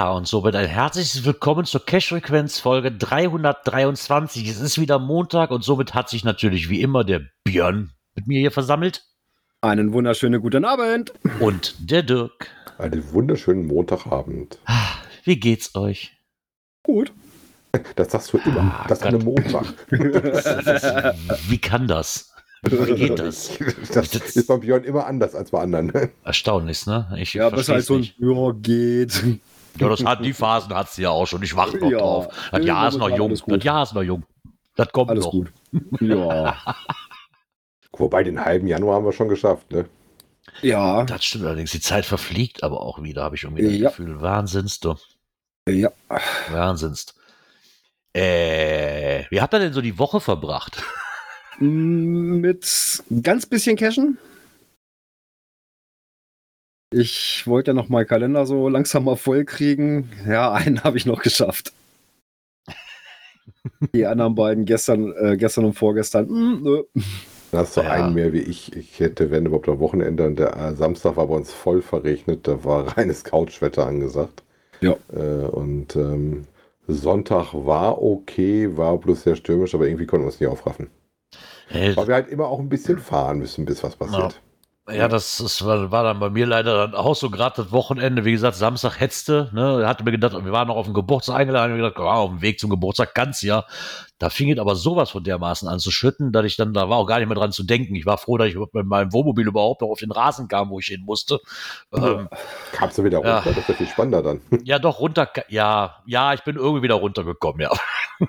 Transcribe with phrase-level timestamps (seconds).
[0.00, 4.48] Ja, und somit ein herzliches Willkommen zur Cash-Frequenz Folge 323.
[4.48, 8.38] Es ist wieder Montag und somit hat sich natürlich wie immer der Björn mit mir
[8.40, 9.04] hier versammelt.
[9.60, 11.12] Einen wunderschönen guten Abend.
[11.38, 12.46] Und der Dirk.
[12.78, 14.58] Einen wunderschönen Montagabend.
[14.64, 14.88] Ah,
[15.24, 16.16] Wie geht's euch?
[16.82, 17.12] Gut.
[17.96, 18.80] Das sagst du immer.
[18.80, 19.24] Ah, das ist ein Gott.
[19.24, 19.66] Montag.
[21.50, 22.32] Wie kann das?
[22.62, 23.50] Wie geht das?
[23.92, 26.08] Das ist beim Björn immer anders als bei anderen.
[26.24, 27.14] Erstaunlich, ne?
[27.18, 28.08] Ich Ja, besser als so ein.
[28.16, 29.22] Ja, geht.
[29.80, 31.42] Ja, das hat die Phasen hat sie ja auch schon.
[31.42, 31.98] Ich warte noch Ja.
[31.98, 32.28] drauf.
[32.52, 33.34] Das Jahr ist noch jung.
[33.46, 34.24] Das Jahr ist noch jung.
[34.76, 35.32] Das kommt Alles noch.
[35.32, 35.52] gut.
[36.00, 36.56] Ja.
[37.92, 39.70] Wobei den halben Januar haben wir schon geschafft.
[39.72, 39.86] Ne?
[40.62, 41.04] Ja.
[41.04, 41.72] Das stimmt allerdings.
[41.72, 43.88] Die Zeit verfliegt aber auch wieder, habe ich irgendwie das Ja.
[43.90, 44.20] Gefühl.
[44.20, 44.94] Wahnsinnst du.
[45.68, 45.90] Ja.
[46.50, 47.14] Wahnsinnst.
[48.12, 50.82] Äh, wie habt ihr denn so die Woche verbracht?
[51.58, 54.18] Mit ganz bisschen Cashen.
[56.92, 60.10] Ich wollte ja noch mal Kalender so langsam mal voll kriegen.
[60.26, 61.72] Ja, einen habe ich noch geschafft.
[63.94, 66.26] Die anderen beiden gestern, äh, gestern und vorgestern.
[66.28, 66.82] mm, nö.
[67.52, 67.90] Da hast du Ja.
[67.90, 68.74] einen mehr wie ich.
[68.76, 72.46] Ich hätte, wenn überhaupt am Wochenende, und der äh, Samstag war bei uns voll verregnet.
[72.46, 74.42] Da war reines Couchwetter angesagt.
[74.80, 74.96] Ja.
[75.12, 76.46] Äh, und ähm,
[76.86, 80.88] Sonntag war okay, war bloß sehr stürmisch, aber irgendwie konnten wir uns nicht aufraffen.
[81.70, 84.32] Äh, Weil wir halt immer auch ein bisschen fahren müssen, bis was passiert.
[84.34, 84.49] ja,
[85.08, 88.24] das, das war, war dann bei mir leider dann auch so gerade das Wochenende.
[88.24, 89.50] Wie gesagt, Samstag hetzte.
[89.52, 91.72] Ne, hatte mir gedacht, wir waren noch auf dem Geburtstag eingeladen.
[91.72, 93.64] Ich gedacht, ah, auf dem Weg zum Geburtstag ganz ja.
[94.20, 96.98] Da fing es aber sowas von dermaßen an zu schütten, dass ich dann, da war
[96.98, 97.94] auch gar nicht mehr dran zu denken.
[97.94, 100.78] Ich war froh, dass ich mit meinem Wohnmobil überhaupt noch auf den Rasen kam, wo
[100.78, 101.40] ich hin musste.
[101.94, 102.28] Ähm,
[102.72, 103.36] Kamst du wieder Ja.
[103.38, 103.48] runter?
[103.50, 104.42] Das ist ja viel spannender dann.
[104.64, 105.26] Ja, doch, runter.
[105.48, 107.70] Ja, ja, ich bin irgendwie wieder runtergekommen, ja.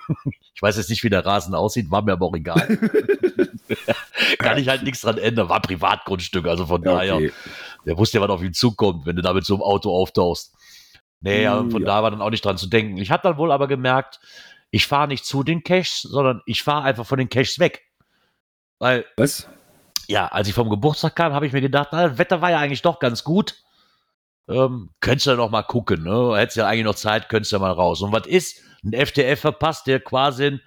[0.54, 2.78] Ich weiß jetzt nicht, wie der Rasen aussieht, war mir aber auch egal.
[4.40, 5.50] Kann ich halt nichts dran ändern.
[5.50, 7.32] War Privatgrundstück, also von Ja, daher, okay.
[7.86, 10.54] der wusste ja, was auf ihn zukommt, wenn du da mit so einem Auto auftauchst.
[11.20, 11.88] Nee, ja, von ja.
[11.88, 12.98] da war dann auch nicht dran zu denken.
[12.98, 14.20] Ich habe dann wohl aber gemerkt,
[14.72, 17.84] ich fahre nicht zu den Caches, sondern ich fahre einfach von den Caches weg.
[18.80, 19.48] Weil Was?
[20.08, 22.60] ja, als ich vom Geburtstag kam, habe ich mir gedacht, na, das Wetter war ja
[22.60, 23.56] eigentlich doch ganz gut.
[24.50, 26.38] Ähm, könntest du ja noch mal gucken, ne?
[26.38, 28.02] Hättest ja eigentlich noch Zeit, könntest ja mal raus.
[28.02, 28.62] Und was ist?
[28.84, 30.60] Ein FTF verpasst, der quasi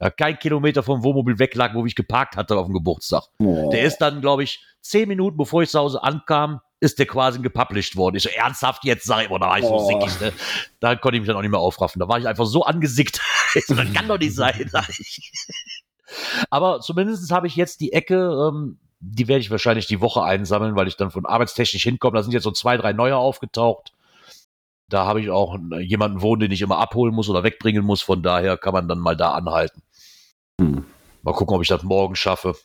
[0.00, 3.22] ja, kein Kilometer vom Wohnmobil weg lag, wo ich geparkt hatte auf dem Geburtstag.
[3.38, 3.70] Oh.
[3.70, 7.38] Der ist dann, glaube ich, zehn Minuten bevor ich zu Hause ankam, ist der quasi
[7.40, 8.16] gepublished worden.
[8.16, 9.86] Ich so, ernsthaft jetzt, sag ich, boah, da war ich so Oh.
[9.88, 10.32] sickig, ne?
[10.80, 12.00] Da konnte ich mich dann auch nicht mehr aufraffen.
[12.00, 13.20] Da war ich einfach so angesickt.
[13.66, 14.70] So, das kann doch nicht sein.
[16.50, 18.14] Aber zumindest habe ich jetzt die Ecke,
[18.48, 22.16] ähm, die werde ich wahrscheinlich die Woche einsammeln, weil ich dann von arbeitstechnisch hinkomme.
[22.16, 23.92] Da sind jetzt so zwei, drei neue aufgetaucht.
[24.88, 28.00] Da habe ich auch jemanden wohnen, den ich immer abholen muss oder wegbringen muss.
[28.02, 29.82] Von daher kann man dann mal da anhalten.
[30.60, 30.84] Hm.
[31.22, 32.56] Mal gucken, ob ich das morgen schaffe.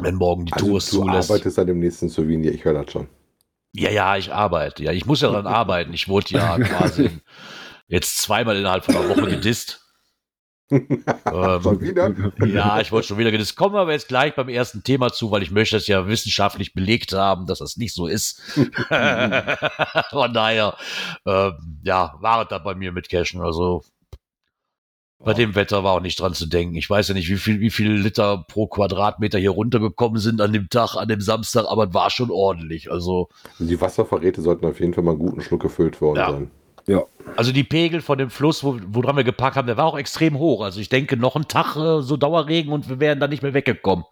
[0.00, 1.30] Wenn morgen die Also, Tour es du zulässt.
[1.30, 3.08] arbeitest an dem nächsten Souvenir, ich höre das schon.
[3.72, 4.82] Ja, ja, ich arbeite.
[4.82, 5.92] Ja, ich muss ja dran arbeiten.
[5.92, 7.10] Ich wurde ja quasi
[7.86, 9.84] jetzt zweimal innerhalb von einer Woche gedisst.
[10.70, 13.56] Ähm, ja, ich wollte schon wieder gedisst.
[13.56, 16.74] Kommen wir aber jetzt gleich beim ersten Thema zu, weil ich möchte es ja wissenschaftlich
[16.74, 18.42] belegt haben, dass das nicht so ist.
[20.10, 20.76] Von daher,
[21.26, 23.40] ähm, ja, war es da bei mir mit Cashen.
[23.40, 23.82] Also
[25.24, 26.76] bei dem Wetter war auch nicht dran zu denken.
[26.76, 30.52] Ich weiß ja nicht, wie viel, wie viel Liter pro Quadratmeter hier runtergekommen sind an
[30.52, 32.90] dem Tag, an dem Samstag, aber es war schon ordentlich.
[32.90, 36.30] Also die Wasservorräte sollten auf jeden Fall mal einen guten Schluck gefüllt worden Ja.
[36.30, 36.50] sein.
[36.86, 37.02] Ja.
[37.36, 40.38] Also die Pegel von dem Fluss, wo, woran wir geparkt haben, der war auch extrem
[40.38, 40.62] hoch.
[40.62, 43.52] Also ich denke, noch ein Tag äh, so Dauerregen und wir wären dann nicht mehr
[43.52, 44.04] weggekommen.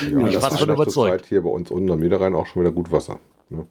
[0.00, 0.92] Ja, Ich war schon überzeugt.
[0.92, 3.20] zurzeit hier bei uns unten am Niederrhein auch schon wieder gut Wasser.
[3.50, 3.66] Ne?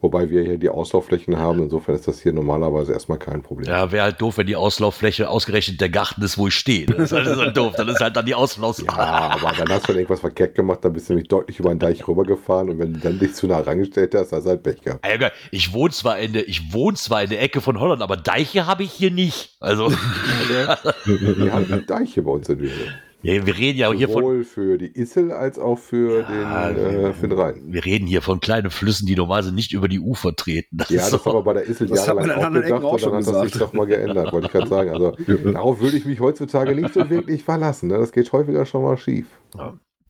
[0.00, 3.68] Wobei wir hier die Auslaufflächen haben, insofern ist das hier normalerweise erstmal kein Problem.
[3.68, 6.86] Ja, wäre halt doof, wenn die Auslauffläche ausgerechnet der Garten ist, wo ich stehe.
[6.86, 7.74] Das ist halt, das ist halt doof.
[7.76, 8.96] Dann ist halt dann die Auslauffläche.
[8.96, 11.80] Ja, aber dann hast du irgendwas verkehrt gemacht, dann bist du nämlich deutlich über den
[11.80, 14.80] Deich rübergefahren und wenn du dann dich zu nah rangestellt hast, hast du halt Pech
[14.82, 15.04] gehabt.
[15.04, 15.30] Ah.
[15.50, 18.66] Ich wohne zwar in der, ich wohne zwar in der Ecke von Holland, aber Deiche
[18.66, 19.56] habe ich hier nicht.
[19.58, 19.90] Also,
[21.04, 23.07] Wir haben Deiche bei uns in der Nähe.
[23.22, 27.04] Ja, wir reden ja hier von, Sowohl für die Issel als auch für, Ja, den,
[27.04, 27.62] äh, für den Rhein.
[27.66, 30.76] wir reden hier von kleinen Flüssen, die normalerweise nicht über die Ufer treten.
[30.76, 33.02] Das Ja, ist das haben wir bei der Issel Das jahrelang auch gedacht auch und
[33.02, 34.90] dann schon hat das sich doch mal geändert, wollte ich gerade sagen.
[34.90, 35.12] Also
[35.52, 37.88] darauf würde ich mich heutzutage nicht so wirklich verlassen.
[37.88, 37.98] Ne?
[37.98, 39.26] Das geht häufiger schon mal schief.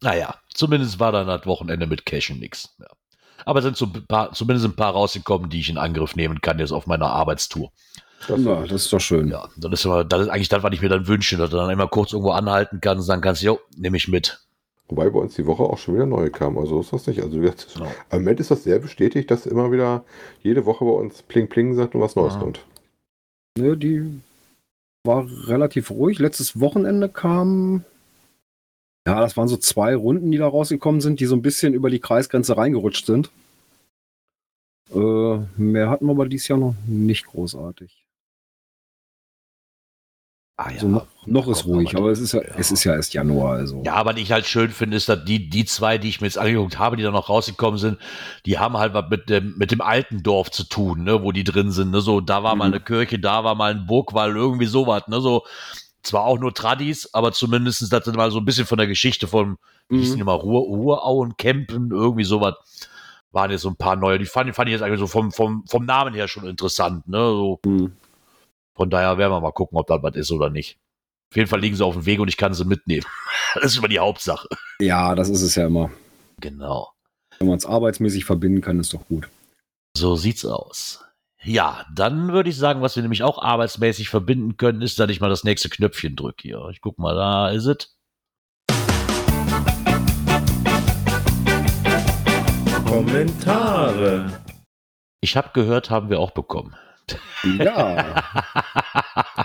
[0.03, 2.77] Naja, zumindest war dann das Wochenende mit Cashen nix.
[2.79, 2.87] Ja.
[3.45, 6.59] Aber sind so ein paar, zumindest ein paar rausgekommen, die ich in Angriff nehmen kann
[6.59, 7.73] jetzt auf meiner Arbeitstour.
[8.27, 9.29] Das, ja, das ist doch schön.
[9.29, 11.57] Ja, das ist, immer, das ist eigentlich das, was ich mir dann wünsche, dass du
[11.57, 14.41] dann immer kurz irgendwo anhalten kannst und sagen kannst, jo, nehme ich mit.
[14.89, 16.59] Wobei bei uns die Woche auch schon wieder neue kamen.
[16.59, 17.23] Also ist das nicht.
[17.23, 17.87] Also jetzt, Genau.
[18.11, 20.05] im Moment ist das sehr bestätigt, dass immer wieder
[20.43, 22.41] jede Woche bei uns Pling Pling sagt und was Neues Ja.
[22.41, 22.65] kommt.
[23.59, 24.21] Ne, die
[25.05, 26.19] war relativ ruhig.
[26.19, 27.85] Letztes Wochenende kam.
[29.07, 31.89] Ja, das waren so zwei Runden, die da rausgekommen sind, die so ein bisschen über
[31.91, 33.31] die Kreisgrenze reingerutscht sind.
[34.95, 38.07] Äh, mehr hatten wir aber dieses Jahr noch nicht großartig.
[40.61, 40.75] Ah, ja.
[40.75, 42.49] Also noch, noch ist ruhig, aber- aber es ist ja, ja.
[42.59, 43.81] es ist ja erst Januar, also.
[43.87, 46.27] Ja, aber was ich halt schön finde, ist, dass die, die zwei, die ich mir
[46.27, 47.97] jetzt angeguckt habe, die da noch rausgekommen sind,
[48.45, 51.45] die haben halt was mit dem, mit dem alten Dorf zu tun, ne, wo die
[51.45, 51.93] drin sind.
[51.93, 52.01] Ne?
[52.01, 52.75] So, da war mal Mhm.
[52.75, 55.05] eine Kirche, da war mal ein Burgwall, irgendwie sowas.
[55.07, 55.21] Ne?
[55.21, 55.45] So,
[56.03, 59.59] zwar auch nur Tradis, aber zumindest das mal so ein bisschen von der Geschichte von,
[59.89, 60.25] wie hießen Mhm.
[60.25, 62.55] mal, Ruhr, Ruhrauen, Kempen, irgendwie sowas.
[63.31, 64.19] Waren jetzt so ein paar neue.
[64.19, 67.07] Die fand, fand ich jetzt eigentlich so vom, vom, vom Namen her schon interessant.
[67.07, 67.19] Ne?
[67.19, 67.93] So, Hm.
[68.79, 70.79] Von daher werden wir mal gucken, ob das was ist oder nicht.
[71.33, 73.05] Auf jeden Fall liegen sie auf dem Weg und ich kann sie mitnehmen.
[73.55, 74.47] Das ist immer die Hauptsache.
[74.79, 75.91] Ja, das ist es ja immer.
[76.39, 76.93] Genau.
[77.39, 79.29] Wenn man es arbeitsmäßig verbinden kann, ist doch gut.
[79.97, 81.03] So sieht's aus.
[81.43, 85.21] Ja, dann würde ich sagen, was wir nämlich auch arbeitsmäßig verbinden können, ist, dass ich
[85.21, 86.69] mal das nächste Knöpfchen drücke hier.
[86.71, 87.97] Ich guck mal, da ist es.
[92.87, 94.43] Kommentare.
[95.21, 96.77] Ich habe gehört, haben wir auch bekommen.
[97.59, 98.25] Ja,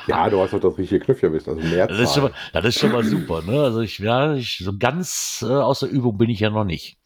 [0.07, 1.47] Ja, du hast doch das richtige Knöpfchen erwischt.
[1.47, 3.61] Also mehr Das ist schon mal, das ist schon mal super, ne?
[3.61, 6.97] Also ich, ja, ich, so ganz äh, aus der Übung bin ich ja noch nicht.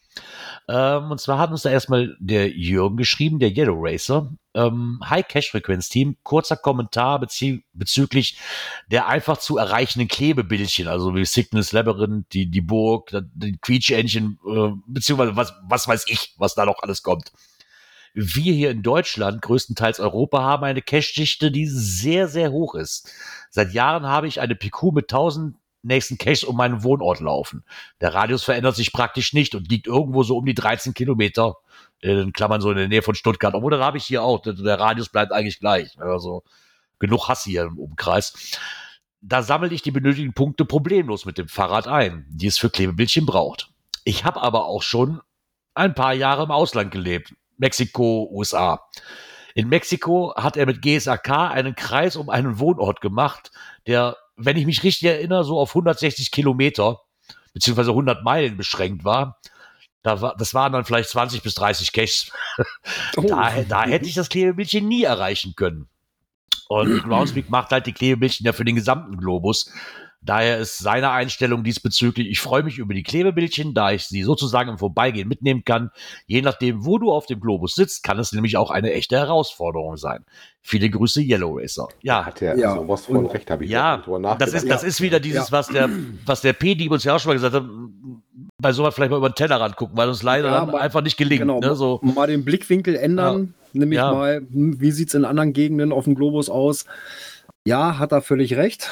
[0.69, 4.31] Ähm, und zwar hat uns da erstmal der Jürgen geschrieben, der Yellow Racer.
[4.53, 8.37] Ähm, Hi Cash Frequenz Team, kurzer Kommentar bezie bezüglich
[8.87, 14.71] der einfach zu erreichenden Klebebildchen, also wie Sickness Labyrinth, die, die Burg, die Quietschentchen, äh,
[14.87, 17.31] beziehungsweise was, was weiß ich, was da noch alles kommt.
[18.13, 23.11] Wir hier in Deutschland, größtenteils Europa, haben eine Cache-Dichte, die sehr, sehr hoch ist.
[23.49, 27.63] Seit Jahren habe ich eine PQ mit 1000 nächsten Caches um meinen Wohnort laufen.
[28.01, 31.55] Der Radius verändert sich praktisch nicht und liegt irgendwo so um die 13 Kilometer,
[31.99, 33.55] in Klammern so in der Nähe von Stuttgart.
[33.55, 34.41] Obwohl, das habe ich hier auch.
[34.41, 35.99] Der, der Radius bleibt eigentlich gleich.
[35.99, 36.43] Also
[36.99, 38.59] genug Hass hier im Umkreis.
[39.21, 43.25] Da sammle ich die benötigten Punkte problemlos mit dem Fahrrad ein, die es für Klebebildchen
[43.25, 43.71] braucht.
[44.03, 45.21] Ich habe aber auch schon
[45.73, 47.33] ein paar Jahre im Ausland gelebt.
[47.57, 48.81] Mexiko, USA.
[49.55, 53.51] In Mexiko hat er mit GSAK einen Kreis um einen Wohnort gemacht,
[53.87, 57.01] der, wenn ich mich richtig erinnere, so auf 160 Kilometer
[57.53, 59.39] beziehungsweise 100 Meilen beschränkt war.
[60.03, 62.31] Da war das waren dann vielleicht 20 bis 30 Caches.
[63.17, 63.21] Oh.
[63.21, 65.87] Da, da hätte ich das Klebebildchen nie erreichen können.
[66.67, 69.71] Und Groundspeak macht halt die Klebebildchen ja für den gesamten Globus.
[70.21, 74.69] Daher ist seine Einstellung diesbezüglich, ich freue mich über die Klebebildchen, da ich sie sozusagen
[74.71, 75.91] im Vorbeigehen mitnehmen kann.
[76.25, 79.95] Je nachdem, wo du auf dem Globus sitzt, kann es nämlich auch eine echte Herausforderung
[79.95, 80.25] sein.
[80.61, 81.87] Viele Grüße, Yellow Racer.
[82.01, 82.75] Ja, Hat er Ja.
[82.75, 84.03] sowas von Und- recht, habe ich ja,
[84.39, 85.89] das ist, das ist wieder dieses, was der,
[86.25, 87.63] was der P-Dieb uns ja auch schon mal gesagt hat,
[88.61, 91.15] bei sowas vielleicht mal über den Tellerrand gucken, weil uns leider Ja, mal- einfach nicht
[91.17, 91.41] gelingt.
[91.41, 91.75] genau, Ne?
[91.75, 94.11] So, mal den Blickwinkel ändern, nämlich Ja.
[94.11, 96.85] mal, hm, wie sieht es in anderen Gegenden auf dem Globus aus?
[97.65, 98.89] Ja, hat er völlig recht.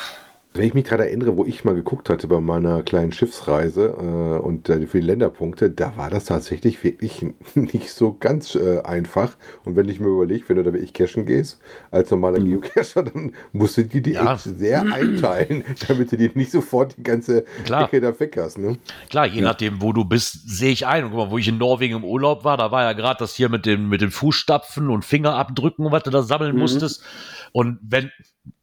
[0.56, 4.42] Wenn ich mich gerade erinnere, wo ich mal geguckt hatte bei meiner kleinen Schiffsreise äh,
[4.42, 9.36] und äh, für die Länderpunkte, da war das tatsächlich wirklich nicht so ganz äh, einfach.
[9.66, 11.60] Und wenn ich mir überlege, wenn du da wirklich cashen gehst,
[11.92, 12.62] als normaler Mhm.
[12.62, 14.34] Geocacher, dann musst du die, die Ja.
[14.36, 17.84] echt sehr einteilen, damit du dir nicht sofort die ganze Klar.
[17.84, 18.58] Ecke da weg hast.
[18.58, 18.78] Ne?
[19.10, 19.48] Klar, je Ja.
[19.48, 21.04] nachdem, wo du bist, sehe ich ein.
[21.04, 23.36] Und guck mal, wo ich in Norwegen im Urlaub war, da war ja gerade das
[23.36, 26.60] hier mit dem, mit dem Fußstapfen und Fingerabdrücken und was du da sammeln Mhm.
[26.62, 27.04] musstest.
[27.52, 28.10] Und wenn,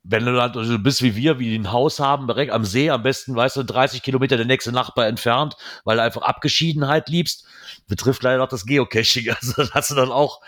[0.05, 3.03] wenn du dann also bist wie wir, wie ein Haus haben, direkt am See, am
[3.03, 7.47] besten, weißt du, 30 Kilometer der nächste Nachbar entfernt, weil du einfach Abgeschiedenheit liebst,
[7.89, 9.33] betrifft leider auch das Geocaching.
[9.43, 10.41] Also da hast du dann auch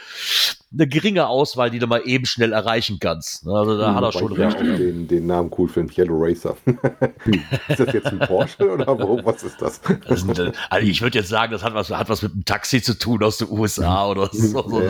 [0.72, 3.46] eine geringe Auswahl, die du mal eben schnell erreichen kannst.
[3.46, 4.56] Also da hat er schon ja recht.
[4.56, 6.56] auch den, den Namen cool finde, Yellow Racer.
[7.68, 9.80] ist das jetzt ein Porsche oder wo, was ist das?
[10.08, 10.38] Das sind,
[10.70, 13.22] also ich würde jetzt sagen, das hat was, hat was mit einem Taxi zu tun
[13.22, 14.68] aus den USA oder so.
[14.68, 14.80] so,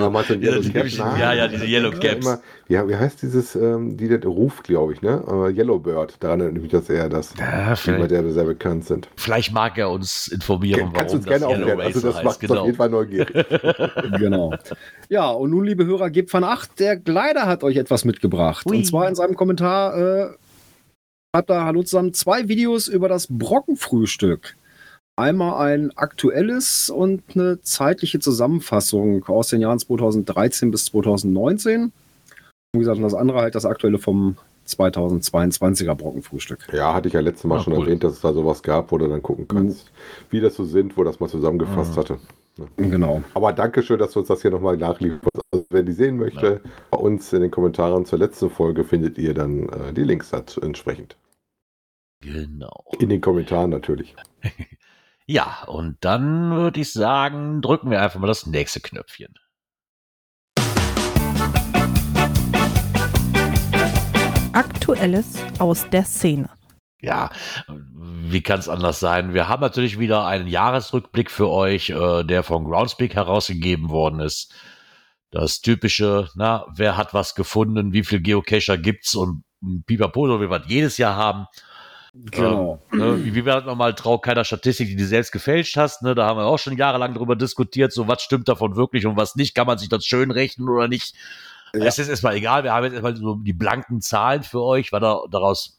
[0.43, 0.61] Ja, so.
[0.61, 0.73] die
[1.21, 2.27] ja, ja, diese Yellow Ja, Caps.
[2.66, 5.23] Wie, wie heißt dieses, ähm, die der Ruf, glaube ich, ne?
[5.28, 6.16] Äh, Yellowbird.
[6.21, 9.09] Daran erinnert mich das eher, dass Ja, die vielleicht, der sehr bekannt sind.
[9.16, 11.80] vielleicht mag er uns informieren, Kannst du warum uns gerne aufklären.
[11.80, 12.76] Also das macht uns auf jeden Genau.
[12.76, 13.33] Fall neugierig.
[14.18, 14.54] genau.
[15.09, 18.66] Ja, und nun, liebe Hörer, gebt von acht, der Gleiter hat euch etwas mitgebracht.
[18.66, 18.76] Ui.
[18.78, 20.28] Und zwar in seinem Kommentar äh,
[21.35, 24.56] schreibt er, hallo zusammen, zwei Videos über das Brockenfrühstück.
[25.16, 31.92] Einmal ein aktuelles und eine zeitliche Zusammenfassung aus den Jahren 2013 bis 2019.
[32.75, 36.66] Wie gesagt, und das andere halt das aktuelle vom 2022er Brockenfrühstück.
[36.73, 37.85] Ja, hatte ich ja letztes Mal Ah, schon cool.
[37.85, 39.90] erwähnt, dass es da sowas gab, wo du dann gucken kannst,
[40.31, 41.97] wie das so sind, wo das mal zusammengefasst Mhm.
[42.00, 42.19] hatte.
[42.76, 43.23] Genau.
[43.35, 45.28] Aber danke schön, dass du uns das hier nochmal nachliefert.
[45.52, 49.35] Also, wer die sehen möchte, bei uns in den Kommentaren zur letzten Folge findet ihr
[49.35, 51.16] dann äh, die Links dazu entsprechend.
[52.21, 52.85] Genau.
[52.99, 54.14] In den Kommentaren natürlich.
[55.26, 59.33] Ja, und dann würde ich sagen, drücken wir einfach mal das nächste Knöpfchen.
[64.54, 66.49] Aktuelles aus der Szene.
[67.00, 67.30] Ja,
[67.66, 69.34] wie kann es anders sein?
[69.34, 74.54] Wir haben natürlich wieder einen Jahresrückblick für euch, äh, der von Groundspeak herausgegeben worden ist.
[75.32, 79.42] Das typische, na, wer hat was gefunden, wie viel Geocacher gibt's und
[79.87, 81.46] Pipapo, so wie wir das jedes Jahr haben.
[82.14, 82.80] Genau.
[82.92, 86.02] Ne, wie war das nochmal, trau keiner Statistik, die du selbst gefälscht hast.
[86.02, 86.14] Ne?
[86.14, 89.34] Da haben wir auch schon jahrelang drüber diskutiert, so was stimmt davon wirklich und was
[89.34, 89.56] nicht.
[89.56, 91.16] Kann man sich das schön rechnen oder nicht?
[91.75, 91.85] Ja.
[91.85, 92.64] Es ist erstmal egal.
[92.64, 95.78] Wir haben jetzt erstmal so die blanken Zahlen für euch, was er daraus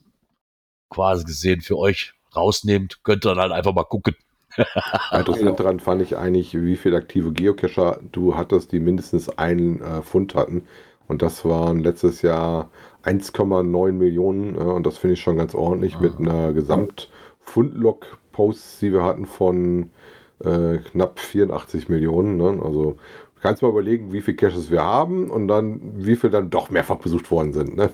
[0.89, 3.03] quasi gesehen für euch rausnehmt.
[3.03, 4.15] Könnt ihr dann halt einfach mal gucken.
[5.11, 10.01] Interessant daran fand ich eigentlich, wie viele aktive Geocacher du hattest, die mindestens einen äh,
[10.01, 10.67] Fund hatten.
[11.07, 12.69] Und das waren letztes Jahr
[13.03, 14.55] 1,9 Millionen.
[14.55, 19.89] Äh, und das finde ich schon ganz ordentlich mit einer Gesamt-Fundlog-Posts, die wir hatten von
[20.43, 22.37] äh, knapp 84 Millionen.
[22.37, 22.61] Ne?
[22.63, 22.97] Also
[23.45, 26.97] kannst mal überlegen, wie viele Caches wir haben und dann wie viel dann doch mehrfach
[26.97, 27.75] besucht worden sind.
[27.77, 27.89] Ne?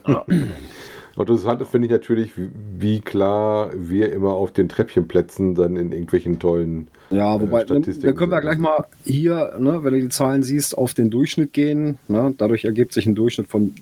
[1.17, 5.91] Und das hat- finde ich natürlich, wie, klar wir immer auf den Treppchenplätzen dann in
[5.91, 8.49] irgendwelchen tollen Ja, äh, wobei, dann, Statistiken dann können wir sind.
[8.49, 11.97] gleich mal hier, ne, wenn du die Zahlen siehst, auf den Durchschnitt gehen.
[12.07, 12.33] Ne?
[12.37, 13.73] Dadurch ergibt sich ein Durchschnitt von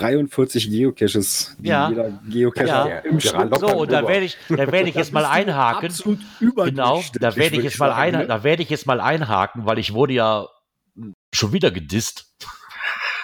[0.00, 1.88] 43 Geocaches, die Ja.
[1.88, 2.98] jeder Geocacher Ja.
[3.00, 5.88] im locker So, und da werde ich, da werde ich jetzt mal einhaken.
[5.90, 8.26] Absolut Genau, da werde ich würd jetzt mal ein, ne?
[8.26, 10.46] da werde ich jetzt mal einhaken, weil ich wurde ja
[11.34, 12.26] schon wieder gedisst.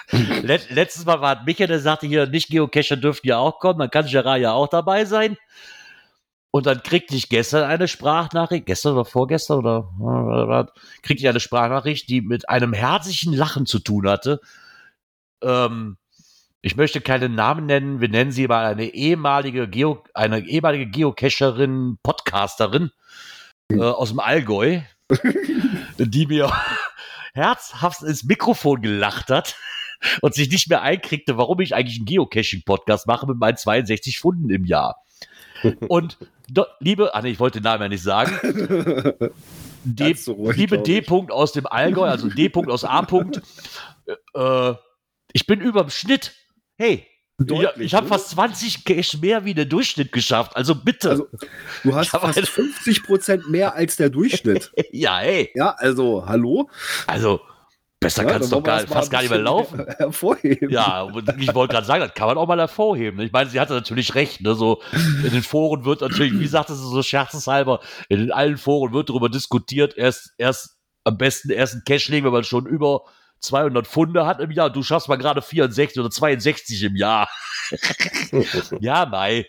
[0.43, 3.89] Let, letztes Mal war Michael, der sagte hier, nicht Geocacher dürften ja auch kommen, dann
[3.89, 5.37] kann Gerard ja auch dabei sein.
[6.51, 10.67] Und dann kriegte ich gestern eine Sprachnachricht, gestern oder vorgestern oder was,
[11.01, 14.39] kriegte ich eine Sprachnachricht, die mit einem herzlichen Lachen zu tun hatte.
[15.43, 15.97] Ähm,
[16.65, 21.99] ich möchte keinen Namen nennen, wir nennen sie mal eine ehemalige Geo, eine ehemalige Geocacherin,
[22.01, 22.89] Podcasterin
[23.71, 24.81] äh, aus dem Allgäu,
[25.99, 26.51] die mir
[27.35, 29.55] herzhaft ins Mikrofon gelacht hat
[30.21, 34.49] und sich nicht mehr einkriegte, warum ich eigentlich einen Geocaching-Podcast mache mit meinen 62 Funden
[34.49, 35.03] im Jahr.
[35.87, 36.17] Und
[36.49, 39.31] do, liebe, ah nee, ich wollte den Namen ja nicht sagen.
[39.83, 40.99] D, so liebe D.
[40.99, 42.47] -Punkt aus dem Allgäu, also D.
[42.47, 43.01] -Punkt aus A.
[43.01, 43.41] -Punkt,
[44.33, 44.75] äh,
[45.31, 46.33] ich bin überm Schnitt.
[46.77, 48.09] Hey, ich, Deutlich, ich habe ne?
[48.09, 50.55] fast 20 Cash mehr wie der Durchschnitt geschafft.
[50.55, 51.09] Also bitte.
[51.09, 51.27] Also,
[51.83, 54.71] du hast fast eine- 50 Prozent mehr als der Durchschnitt.
[54.91, 55.51] ja, hey.
[55.53, 56.69] ja, also, hallo?
[57.07, 57.41] Also,
[57.99, 59.85] besser Ja, kannst doch wir gar, fast ein gar nicht mehr laufen.
[59.97, 60.69] Hervorheben.
[60.69, 63.19] Ja, und ich wollte gerade sagen, das kann man auch mal hervorheben.
[63.19, 64.39] Ich meine, sie hatte natürlich recht.
[64.41, 64.55] Ne?
[64.55, 64.81] So
[65.23, 69.27] in den Foren wird natürlich, wie sagte sie so scherzeshalber, in allen Foren wird darüber
[69.27, 69.97] diskutiert.
[69.97, 73.01] Erst, erst am besten erst einen Cash legen, wenn man schon über
[73.39, 74.69] 200 Funde hat im Jahr.
[74.69, 77.29] Du schaffst mal gerade 64 oder 62 im Jahr.
[78.79, 79.45] ja, Mai.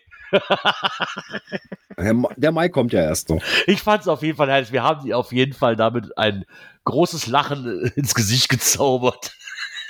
[1.97, 3.43] Der, Ma- der Mai kommt ja erst noch.
[3.67, 4.73] Ich fand es auf jeden Fall herrlich.
[4.73, 6.45] Wir haben sie auf jeden Fall damit ein
[6.85, 9.33] großes Lachen ins Gesicht gezaubert.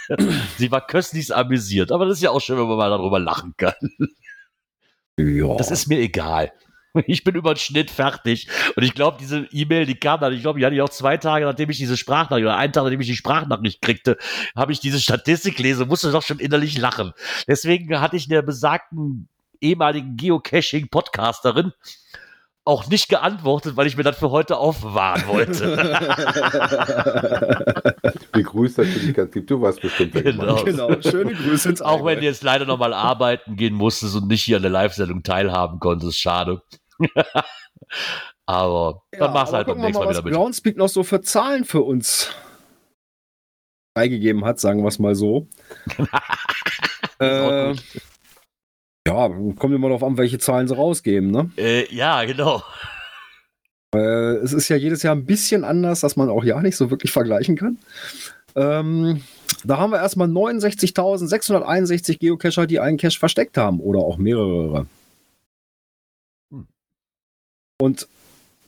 [0.59, 3.55] sie war köstlich amüsiert, aber das ist ja auch schön, wenn man mal darüber lachen
[3.57, 3.75] kann.
[5.19, 5.57] Ja.
[5.57, 6.53] Das ist mir egal.
[7.07, 8.49] Ich bin über den Schnitt fertig.
[8.75, 11.17] Und ich glaube, diese E-Mail, die kam dann, ich glaube, die hatte ich auch zwei
[11.17, 14.17] Tage, nachdem ich diese Sprachnachricht, oder einen Tag, nachdem ich die Sprachnachricht kriegte,
[14.57, 17.13] habe ich diese Statistik gelesen, musste doch schon innerlich lachen.
[17.47, 19.29] Deswegen hatte ich der besagten
[19.61, 21.73] ehemaligen Geocaching-Podcasterin
[22.67, 25.77] auch nicht geantwortet, weil ich mir das für heute aufbewahren wollte.
[28.33, 29.47] Begrüßt natürlich ganz lieb.
[29.47, 30.65] Du weißt bestimmt, wer Genau.
[30.65, 31.01] genau.
[31.01, 34.57] Schöne Grüße ins Auch wenn du jetzt leider nochmal arbeiten gehen musstest und nicht hier
[34.57, 36.61] an der Live-Sendung teilhaben konntest, schade.
[38.47, 40.35] aber dann machst du halt beim nächsten Mal was wieder mit.
[40.35, 42.35] Groundspeak noch so für Zahlen für uns
[43.97, 45.49] freigegeben hat, sagen wir es mal so.
[47.19, 47.75] äh,
[49.07, 51.31] ja, kommt immer darauf an, welche Zahlen sie rausgeben.
[51.31, 51.51] Ne?
[51.57, 52.63] Äh, ja, genau.
[53.95, 56.91] Äh, es ist ja jedes Jahr ein bisschen anders, dass man auch ja nicht so
[56.91, 57.79] wirklich vergleichen kann.
[58.55, 59.23] Ähm,
[59.65, 64.87] da haben wir erstmal 69.661 Geocacher, die einen Cache versteckt haben oder auch mehrere.
[67.79, 68.09] Und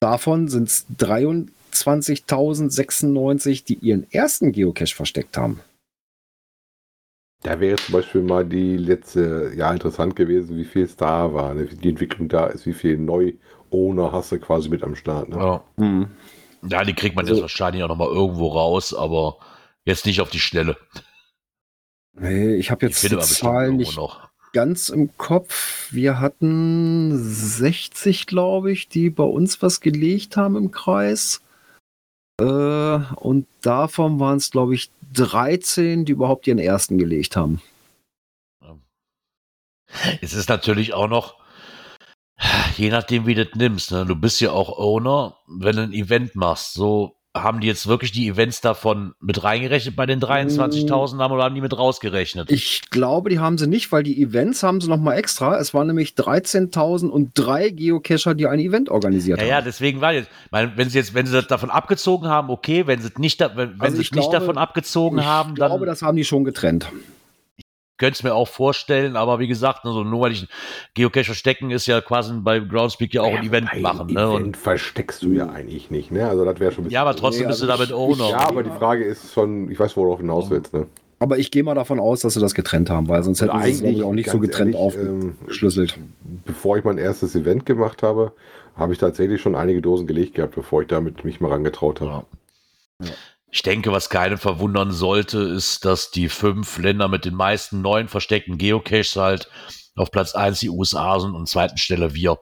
[0.01, 5.61] davon sind es 23.096, die ihren ersten Geocache versteckt haben.
[7.43, 11.55] Da wäre zum Beispiel mal die letzte, ja, interessant gewesen, wie viel es da war,
[11.55, 11.71] ne?
[11.71, 15.29] wie die Entwicklung da ist, wie viel Neu-Owner hast du quasi mit am Start.
[15.29, 15.37] Ne?
[15.37, 15.63] Ja.
[15.77, 16.09] Hm.
[16.69, 19.39] ja, die kriegt man Also- jetzt wahrscheinlich auch nochmal irgendwo raus, aber
[19.85, 20.77] jetzt nicht auf die Schnelle.
[22.15, 24.28] Nee, ich habe Die jetzt die man bestimmt Zahlen irgendwo nicht noch.
[24.53, 25.93] Ganz im Kopf.
[25.93, 31.41] Wir hatten 60, glaube ich, die bei uns was gelegt haben im Kreis.
[32.41, 37.61] Äh, und davon waren es, glaube ich, 13, die überhaupt ihren ersten gelegt haben.
[40.21, 41.37] Es ist natürlich auch noch,
[42.77, 43.91] je nachdem, wie du das nimmst.
[43.91, 44.07] Ne?
[44.07, 46.75] Du bist ja auch Owner, wenn du ein Event machst.
[46.75, 51.45] So haben die jetzt wirklich die Events davon mit reingerechnet bei den 23.000 haben oder
[51.45, 52.51] haben die mit rausgerechnet?
[52.51, 55.59] Ich glaube, die haben sie nicht, weil die Events haben sie noch mal extra.
[55.59, 59.51] Es waren nämlich 13.003 Geocacher, die ein Event organisiert ja, haben.
[59.51, 62.87] Ja, deswegen war jetzt, meine, wenn sie jetzt, wenn sie das davon abgezogen haben, okay,
[62.87, 65.55] wenn sie nicht, da, wenn, Also sie ich es nicht glaube- davon abgezogen ich haben,
[65.55, 66.87] glaube, dann das haben die schon getrennt.
[67.99, 70.49] Könnte es mir auch vorstellen, aber wie gesagt, also nur weil ich einen
[70.95, 74.07] Geocache verstecken, ist ja quasi bei Groundspeak ja auch ein Event Ein machen.
[74.13, 74.23] Ne?
[74.23, 76.29] Event Und, versteckst du ja eigentlich nicht, ne?
[76.29, 76.95] Also das wäre schon ein bisschen.
[76.95, 78.31] ja, aber trotzdem Nee, bist du also damit Owner.
[78.31, 80.87] Ja, aber die Frage ist schon, ich weiß, worauf du hinaus willst, ne?
[81.21, 83.63] Aber ich gehe mal davon aus, dass sie das getrennt haben, weil sonst Und hätten
[83.65, 85.99] sie es glaub ich, auch nicht so getrennt ehrlich, ähm, aufgeschlüsselt.
[86.45, 88.33] bevor ich mein erstes Event gemacht habe,
[88.77, 92.27] habe ich tatsächlich schon einige Dosen gelegt gehabt, bevor ich damit mich mal rangetraut habe.
[93.51, 98.09] Ich denke, was keinen verwundern sollte, ist, dass die fünf Länder mit den meisten neuen
[98.09, 99.51] versteckten Geocaches halt
[99.97, 102.39] auf Platz 1 die USA sind und zweiten Stelle wir.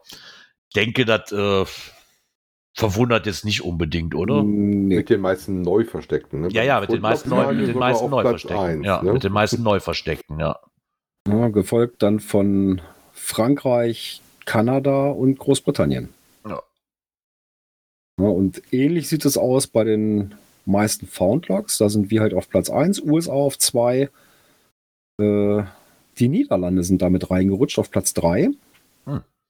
[0.69, 1.65] Ich denke, das äh,
[2.77, 4.43] verwundert jetzt nicht unbedingt, oder?
[4.43, 4.97] Nee.
[4.97, 6.49] Mit den meisten neu versteckten, ne?
[6.51, 8.59] Ja, ja, mit den meisten neu, mit den meisten neu versteckten.
[8.59, 9.13] Eins, ja, ne?
[9.13, 10.59] mit den meisten neu versteckten, ja.
[11.27, 16.09] Ja, gefolgt dann von Frankreich, Kanada und Großbritannien.
[16.47, 16.61] Ja.
[18.19, 20.35] Ja, und ähnlich sieht es aus bei den
[20.67, 21.77] meisten Foundlogs.
[21.77, 24.09] Da sind wir halt auf Platz 1, USA auf 2.
[25.19, 25.63] Äh,
[26.19, 28.51] die Niederlande sind damit reingerutscht auf Platz 3.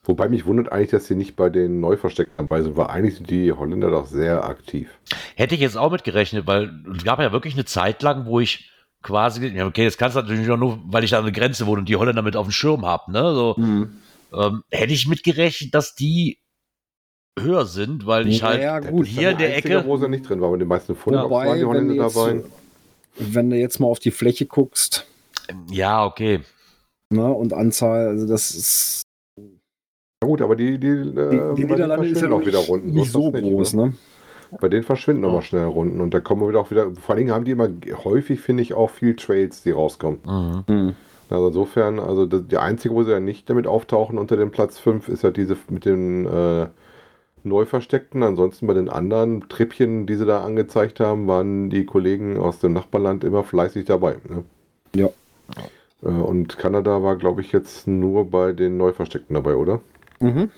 [0.07, 3.29] Wobei mich wundert eigentlich, dass sie nicht bei den Neuversteckten dabei sind, weil eigentlich sind
[3.29, 4.89] die Holländer doch sehr aktiv.
[5.35, 8.71] Hätte ich jetzt auch mitgerechnet, weil es gab ja wirklich eine Zeit lang, wo ich
[9.03, 11.79] quasi, ja, okay, jetzt kannst du natürlich nur, weil ich da an der Grenze wohne
[11.79, 13.33] und die Holländer mit auf dem Schirm habe, ne?
[13.35, 13.55] So,
[14.33, 16.39] ähm, hätte ich mitgerechnet, dass die
[17.39, 19.05] höher sind, weil ich halt Ja, gut.
[19.07, 19.83] hier in der Ecke.
[19.85, 21.29] wo sie nicht drin war, mit den meisten Funden Ja.
[21.29, 22.43] waren die wenn du, jetzt, dabei.
[23.17, 25.05] wenn du jetzt mal auf die Fläche guckst
[25.71, 26.41] Ja, okay.
[27.13, 29.01] ne, und Anzahl, also das ist
[30.23, 32.69] Ja gut, aber die, die, die, äh, die denen Niederlande ist ja auch wieder nicht,
[32.69, 32.91] Runden.
[32.91, 33.73] nicht ist so das groß.
[33.75, 33.87] ne?
[33.87, 33.93] Ne?
[34.61, 36.89] Bei denen verschwinden nochmal schnell Runden und da kommen wir wieder auch wieder.
[36.95, 37.69] Vor allen Dingen haben die immer
[38.05, 40.19] häufig, finde ich, auch viel Trails, die rauskommen.
[40.25, 40.63] Mhm.
[40.67, 40.95] Hm.
[41.29, 45.09] Also insofern, also die einzige, wo sie ja nicht damit auftauchen unter dem Platz 5,
[45.09, 46.67] ist ja diese mit den äh,
[47.43, 48.23] neu versteckten.
[48.23, 52.73] Ansonsten bei den anderen Trippchen, die sie da angezeigt haben, waren die Kollegen aus dem
[52.73, 54.17] Nachbarland immer fleißig dabei.
[54.27, 54.43] Ne?
[54.95, 55.09] Ja.
[56.03, 59.81] Äh, und Kanada war, glaube ich, jetzt nur bei den neu versteckten dabei, oder?
[60.19, 60.49] Mhm.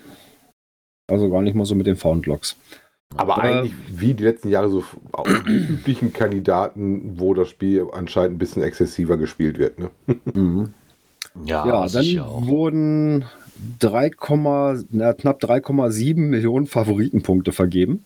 [1.08, 2.56] Also gar nicht mal so mit den Foundlogs.
[3.16, 7.88] Aber Äh, eigentlich wie die letzten Jahre so auch die üblichen Kandidaten, wo das Spiel
[7.92, 9.80] anscheinend ein bisschen exzessiver gespielt wird.
[9.80, 9.90] Ne?
[10.34, 10.74] Mhm.
[11.46, 13.26] Ja, Ja, dann wurden
[13.80, 14.12] 3,
[14.92, 18.06] na, knapp 3,7 Millionen Favoritenpunkte vergeben.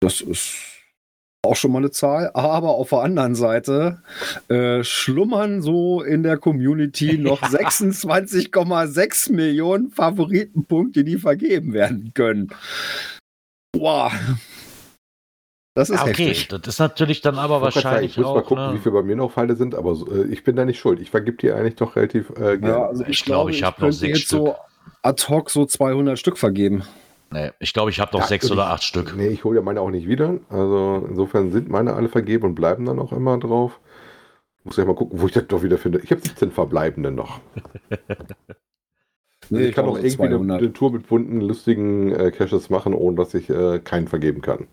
[0.00, 0.80] Das ist
[1.42, 4.02] auch schon mal eine Zahl, aber auf der anderen Seite
[4.48, 12.48] äh, schlummern so in der Community noch 26,6 Millionen Favoritenpunkte, die vergeben werden können.
[13.72, 14.12] Boah.
[15.74, 16.48] Das ist Ja, okay, heftig.
[16.48, 18.80] das ist natürlich dann aber Ich gerade sagen, wahrscheinlich ich muss mal gucken, wie Ne?
[18.80, 20.98] viel bei mir noch Pfeile sind, aber so, äh, ich bin da nicht schuld.
[21.00, 22.68] Ich vergib die eigentlich doch relativ äh, gerne.
[22.68, 24.56] Ja, also ich, Ich glaube, ich ich hab noch sechs jetzt so
[25.02, 26.82] ad hoc so 200 Stück vergeben.
[27.30, 29.14] Nee, ich glaube, ich habe noch Ja, sechs oder ich- acht Stück.
[29.16, 30.38] Nee, ich hole ja meine auch nicht wieder.
[30.48, 33.78] Also insofern sind meine alle vergeben und bleiben dann auch immer drauf.
[34.64, 36.00] Muss ja mal gucken, wo ich das doch wieder finde.
[36.00, 37.38] Ich habe 17 verbleibende noch.
[39.52, 40.58] Nee, ich kann auch irgendwie eine, 200.
[40.60, 44.68] eine Tour mit bunten, lustigen äh, Caches machen, ohne dass ich äh, keinen vergeben kann.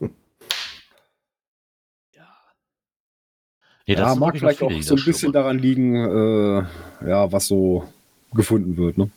[3.88, 6.64] Nee, das ja, mag vielleicht auch so ein bisschen daran liegen, äh,
[7.08, 7.86] ja, was so
[8.34, 8.98] gefunden wird.
[8.98, 9.10] Ne?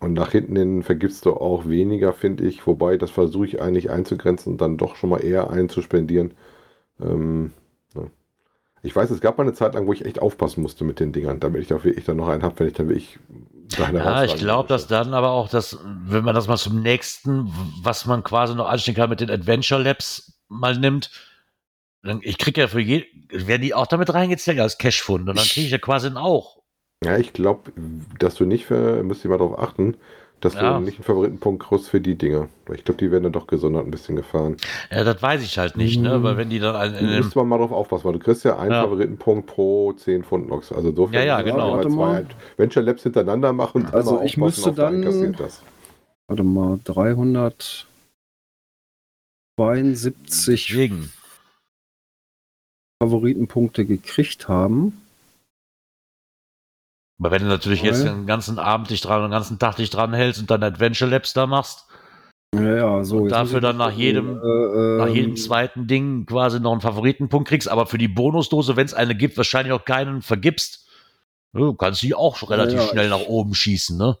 [0.00, 2.66] Und nach hinten hin vergibst du auch weniger, finde ich.
[2.66, 6.32] Wobei, das versuche ich eigentlich einzugrenzen und dann doch schon mal eher einzuspendieren.
[7.02, 7.52] Ähm,
[7.94, 8.04] ja.
[8.82, 11.12] Ich weiß, es gab mal eine Zeit lang, wo ich echt aufpassen musste mit den
[11.12, 13.18] Dingern, damit ich da wirklich dann noch einen habe, wenn ich dann wirklich.
[13.76, 18.06] Ja, ich glaube, dass dann aber auch das, wenn man das mal zum nächsten, was
[18.06, 21.10] man quasi noch anstehen kann, mit den Adventure Labs mal nimmt,
[22.22, 25.66] ich kriege ja für je, werden die auch damit reingezählt als Cashfund und dann kriege
[25.66, 26.60] ich ja quasi einen auch.
[27.04, 27.72] Ja, ich glaube,
[28.18, 29.96] dass du nicht für, müsst ihr mal darauf achten,
[30.40, 30.74] dass Ja.
[30.78, 32.48] du nicht einen Favoritenpunkt kriegst für die Dinger.
[32.74, 34.56] Ich glaube, die werden dann doch gesondert ein bisschen gefahren.
[34.90, 36.22] Ja, das weiß ich halt nicht, ne?
[36.22, 38.72] Weil wenn die dann in müsste man mal drauf aufpassen, weil du kriegst ja einen
[38.72, 38.82] Ja.
[38.84, 40.72] Favoritenpunkt pro 10 Pfund Loks.
[40.72, 41.72] Also insofern Ja, ja, wir genau.
[41.72, 42.24] Warte mal.
[42.24, 43.84] zwei Adventure Labs hintereinander machen.
[43.84, 45.62] und Also ich müsste dann- das.
[46.26, 47.86] Warte mal, 372
[50.68, 51.12] deswegen.
[53.02, 55.00] Favoritenpunkte gekriegt haben.
[57.20, 59.90] Aber wenn du natürlich jetzt Weil- den ganzen Abend dich dran, den ganzen Tag dich
[59.90, 61.86] dran hältst und dann Adventure Labs da machst,
[62.54, 63.18] Ja, ja, so.
[63.18, 66.80] Und jetzt dafür dann nach jedem- äh, nach ähm, jedem zweiten Ding quasi noch einen
[66.80, 70.88] Favoritenpunkt kriegst, aber für die Bonusdose, wenn es eine gibt, wahrscheinlich auch keinen vergibst,
[71.52, 74.18] du kannst die auch relativ Ja, schnell nach oben schießen, ne?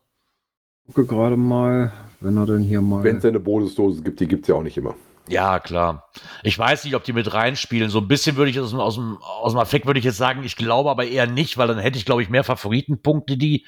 [0.86, 3.02] gucke gerade mal, wenn er denn hier mal.
[3.02, 4.94] Wenn es eine Bonusdose gibt, die gibt es ja auch nicht immer.
[5.30, 6.10] Ja, klar.
[6.42, 7.88] Ich weiß nicht, ob die mit reinspielen.
[7.90, 10.16] So ein bisschen würde ich aus dem, aus dem, aus dem Affekt würde ich jetzt
[10.16, 13.64] sagen, ich glaube aber eher nicht, weil dann hätte ich, glaube ich, mehr Favoritenpunkte, die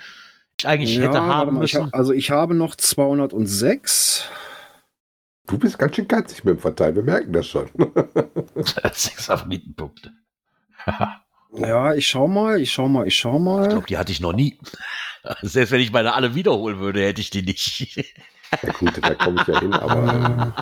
[0.59, 1.87] ich eigentlich hätte warte haben mal, ich müssen.
[1.87, 4.29] hab, also ich habe noch 206.
[5.47, 7.69] Du bist ganz schön geizig mit dem Verteilen, wir merken das schon.
[8.93, 10.13] Sechs Favoritenpunkte.
[11.55, 13.69] Ja, ich schau mal, ich schau mal, ich schau Ich mal.
[13.69, 14.59] glaube, die hatte ich noch nie.
[15.43, 17.97] Selbst wenn ich meine alle wiederholen würde, hätte ich die nicht.
[18.63, 20.55] Ja gut, da komme ich ja hin, aber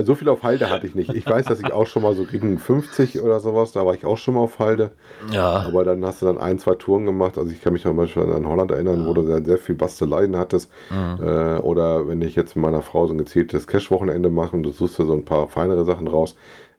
[0.00, 1.14] also so viel auf Halde hatte ich nicht.
[1.14, 4.04] Ich weiß, dass ich auch schon mal so gegen 50 oder sowas, da war ich
[4.04, 4.90] auch schon mal auf Halde.
[5.32, 5.64] Ja.
[5.66, 7.38] Aber dann hast du dann ein, zwei Touren gemacht.
[7.38, 10.36] Also ich kann mich zum Beispiel an Holland erinnern, wo du dann sehr viel Basteleien
[10.36, 10.70] hattest.
[10.90, 11.22] Mhm.
[11.24, 14.70] Äh, oder wenn ich jetzt mit meiner Frau so ein gezieltes Cash-Wochenende mache und du
[14.72, 16.34] suchst dir so ein paar feinere Sachen raus,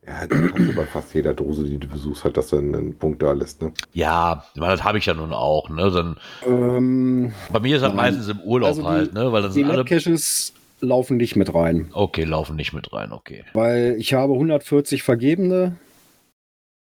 [0.08, 2.96] ja, dann hast du bei fast jeder Dose, die du besuchst, halt, dass du einen
[2.98, 3.62] Punkt da lässt.
[3.62, 3.72] Ne?
[3.94, 5.70] Ja, das habe ich ja nun auch.
[5.70, 5.92] Ne?
[5.92, 7.98] Dann, Ähm, bei mir ist das Nein.
[8.16, 9.32] meistens im Urlaub Also die- halt, ne?
[9.32, 9.78] weil dann die sind alle.
[9.78, 13.46] Labcaches laufen nicht mit rein, Okay, laufen nicht mit rein, okay.
[13.54, 15.78] weil ich habe 140 vergebene,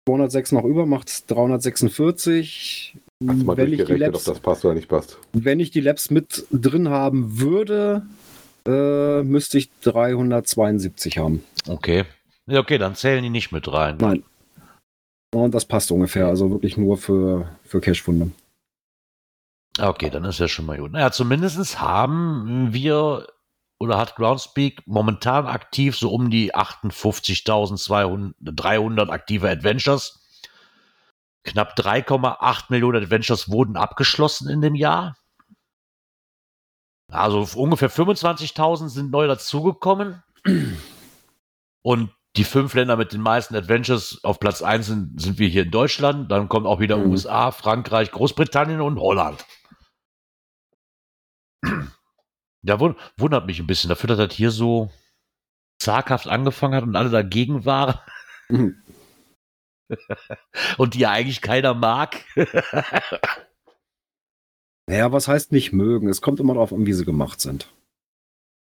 [0.07, 2.97] 206 noch über, macht 346.
[3.27, 5.19] Hast du mal Wenn ich, die durchgerechnet, ob Labs, das passt oder nicht passt.
[5.33, 8.03] wenn ich die Labs mit drin haben würde,
[8.67, 11.43] äh, müsste ich 372 haben.
[11.67, 12.05] Okay.
[12.47, 13.97] Ja, okay, dann zählen die nicht mit rein.
[13.99, 14.23] Nein.
[15.33, 18.31] Und das passt ungefähr, also wirklich nur für, für Cashfunde.
[19.79, 20.91] Okay, dann ist ja schon mal gut.
[20.91, 23.27] Naja, zumindest haben wir
[23.81, 30.19] oder hat Groundspeak momentan aktiv so um die 58.300 aktive Adventures.
[31.43, 35.17] Knapp 3,8 Millionen Adventures wurden abgeschlossen in dem Jahr.
[37.09, 40.21] Also ungefähr 25.000 sind neu dazugekommen.
[41.81, 45.63] Und die fünf Länder mit den meisten Adventures auf Platz 1 sind, sind wir hier
[45.63, 46.31] in Deutschland.
[46.31, 47.09] Dann kommen auch wieder Mhm.
[47.09, 49.43] USA, Frankreich, Großbritannien und Holland.
[52.63, 54.89] Wund wundert mich ein bisschen dafür, dass das hier so
[55.79, 57.95] zaghaft angefangen hat und alle dagegen waren
[58.49, 58.83] Mhm.
[60.77, 62.23] und die ja eigentlich keiner mag.
[64.89, 66.09] Naja, was heißt nicht mögen?
[66.09, 67.71] Es kommt immer darauf an, wie sie gemacht sind.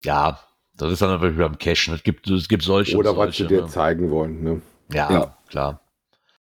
[0.03, 0.39] ja,
[0.73, 1.93] das ist dann wieder am Cashen.
[1.95, 3.55] Es gibt, es gibt solche Oder und was sie solche.
[3.55, 3.67] dir ne?
[3.69, 4.43] zeigen wollen.
[4.43, 4.61] Ne?
[4.91, 5.37] Ja, Ja.
[5.47, 5.81] klar.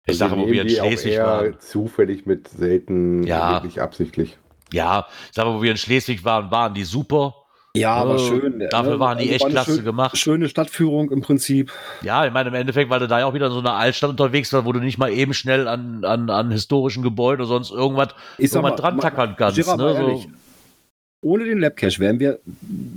[0.04, 1.58] Ich Also sage, wo wir in Schleswig eher waren.
[1.60, 3.54] zufällig mit selten Ja.
[3.54, 4.36] wirklich absichtlich.
[4.72, 7.34] Ja, ich sage, wo wir in Schleswig waren, waren die super.
[7.74, 8.66] Ja, aber Äh, schön.
[8.70, 9.00] Dafür ne?
[9.00, 10.18] waren die Also echt war klasse schön, gemacht.
[10.18, 11.72] Schöne Stadtführung im Prinzip.
[12.02, 14.10] Ja, ich meine, im Endeffekt, weil du da ja auch wieder in so einer Altstadt
[14.10, 17.70] unterwegs warst, wo du nicht mal eben schnell an, an, an historischen Gebäuden oder sonst
[17.70, 19.66] irgendwas, Ich sag irgendwas mal, dran tackern kannst.
[19.66, 20.20] Mal Ne?
[20.22, 20.30] So,
[21.22, 22.40] ohne den Labcache wären wir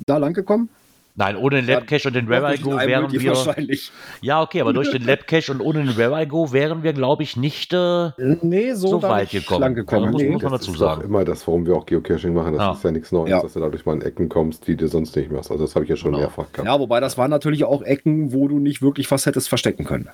[0.05, 0.69] da lang gekommen?
[1.15, 3.29] Nein, ohne den Labcache und den Where I Go wären wir.
[3.31, 3.91] Wahrscheinlich.
[4.21, 7.23] Ja, okay, aber durch den Labcache und ohne den Where I Go wären wir, glaube
[7.23, 7.73] ich, nicht.
[7.73, 9.73] Äh, Nee, so, So weit gekommen.
[9.75, 10.11] Gekommen.
[10.11, 10.29] Muss- nee.
[10.29, 11.01] muss man das dazu ist sagen.
[11.03, 12.53] Immer das, warum wir auch Geocaching machen.
[12.53, 12.71] Das Ja.
[12.73, 13.41] ist ja nichts Neues, Ja.
[13.41, 15.51] dass du dadurch mal in Ecken kommst, die du sonst nicht machst.
[15.51, 16.21] Also das habe ich ja schon Genau.
[16.23, 16.67] mehrfach gehabt.
[16.67, 20.09] Ja, wobei das waren natürlich auch Ecken, wo du nicht wirklich was hättest verstecken können.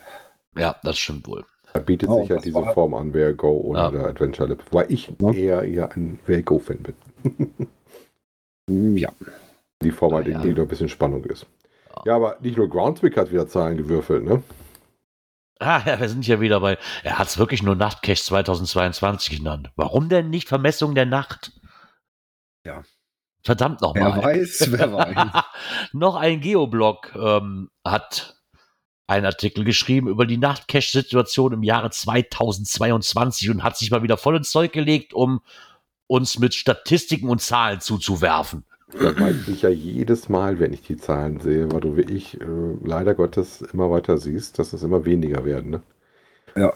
[0.58, 1.44] ja, das stimmt wohl.
[1.74, 4.06] Da bietet Oh, sich ja diese war- Form an, Where Go oder Ja.
[4.08, 4.60] Adventure Lab.
[4.72, 5.32] Weil ich Ja.
[5.32, 7.68] eher, eher ein Where Go-Fan bin.
[8.98, 9.10] Ja.
[9.82, 10.38] Die Form halt, Ja.
[10.38, 11.46] in die noch ein bisschen Spannung ist.
[11.90, 12.02] Ja.
[12.06, 14.44] Ja, aber nicht nur Groundspeak hat wieder Zahlen gewürfelt, ne?
[15.60, 16.78] Ah, ja, wir sind ja wieder bei.
[17.04, 19.70] Er hat es wirklich nur Nachtcache 2022 genannt.
[19.76, 21.52] Warum denn nicht Vermessung der Nacht?
[22.66, 22.84] Ja.
[23.44, 24.24] Verdammt Wer nochmal.
[24.24, 25.44] weiß, wer weiß.
[25.94, 28.38] Noch ein Geoblog ähm, hat
[29.08, 34.38] einen Artikel geschrieben über die Nachtcache-Situation im Jahre 2022 und hat sich mal wieder voll
[34.38, 35.42] ins Zeug gelegt, um
[36.08, 38.66] uns mit Statistiken und Zahlen zuzuwerfen.
[38.94, 42.40] Das weiß ich ja jedes Mal, wenn ich die Zahlen sehe, weil du wie ich
[42.40, 42.46] äh,
[42.84, 45.72] leider Gottes immer weiter siehst, dass es immer weniger werden.
[45.72, 45.82] Ne?
[46.56, 46.74] Ja.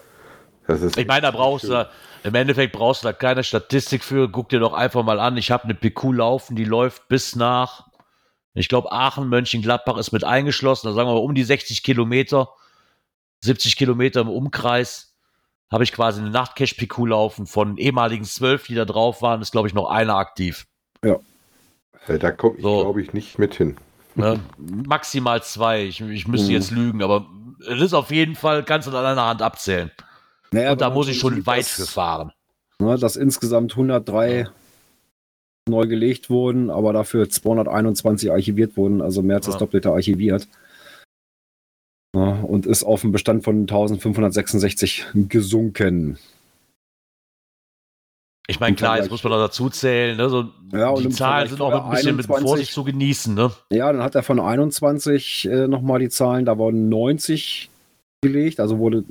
[0.66, 1.74] Das ist Ich meine, da brauchst schön.
[1.74, 1.88] du,
[2.24, 4.28] im Endeffekt brauchst du da keine Statistik für.
[4.28, 5.36] Guck dir doch einfach mal an.
[5.36, 7.86] Ich habe eine PQ laufen, die läuft bis nach,
[8.54, 10.88] ich glaube, Aachen, Mönchengladbach ist mit eingeschlossen.
[10.88, 12.48] Da sagen wir mal um die 60 Kilometer,
[13.40, 15.14] 70 Kilometer im Umkreis.
[15.70, 17.46] Habe ich quasi eine Nachtcache-PQ laufen.
[17.46, 20.66] Von ehemaligen zwölf, die da drauf waren, ist, glaube ich, noch einer aktiv.
[21.02, 21.16] Äh,
[22.06, 22.82] Da komme ich, So.
[22.82, 23.76] glaube ich, nicht mit hin.
[24.14, 24.40] Ne?
[24.86, 25.84] Maximal zwei.
[25.84, 26.52] Ich, ich müsste Mhm.
[26.54, 27.26] jetzt lügen, aber
[27.68, 29.90] es ist auf jeden Fall, kannst du an einer Hand abzählen.
[30.52, 32.32] Naja, Und da muss ich schon weit dass- für fahren.
[32.78, 34.48] Ne, dass insgesamt 103
[35.68, 39.58] neu gelegt wurden, aber dafür 221 archiviert wurden, also mehr als das Ja.
[39.60, 40.46] Doppelte archiviert.
[42.14, 46.18] Ja, und ist auf einen Bestand von 1566 gesunken.
[48.48, 50.28] Ich meine, klar, jetzt muss man noch dazu zählen, ne?
[50.28, 53.34] so, Ja, die Zahlen sind auch ein bisschen mit 21 Vorsicht zu genießen.
[53.34, 53.50] Ne?
[53.72, 57.70] Ja, dann hat er von 21 äh, nochmal die Zahlen, da wurden 90
[58.22, 59.02] gelegt, also wurde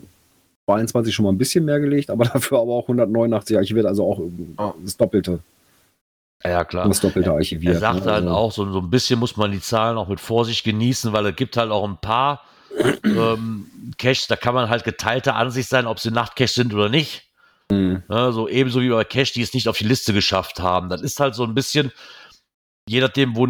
[0.67, 4.19] 22 schon mal ein bisschen mehr gelegt, aber dafür aber auch 189 archiviert, also auch
[4.21, 5.39] äh, das Doppelte,
[6.43, 6.87] Ja, klar.
[6.87, 7.73] das Doppelte archiviert.
[7.75, 8.11] Er sagt ne?
[8.13, 11.11] halt Also- auch, so, so ein bisschen muss man die Zahlen auch mit Vorsicht genießen,
[11.11, 12.41] weil es gibt halt auch ein paar
[13.03, 13.67] ähm,
[13.97, 17.23] Caches, da kann man halt geteilter Ansicht sein, ob sie Nachtcache sind oder nicht.
[17.71, 18.03] Mhm.
[18.07, 20.89] Ne, so ebenso wie bei Cache, die es nicht auf die Liste geschafft haben.
[20.89, 21.91] Das ist halt so ein bisschen,
[22.87, 23.47] je nachdem, wo,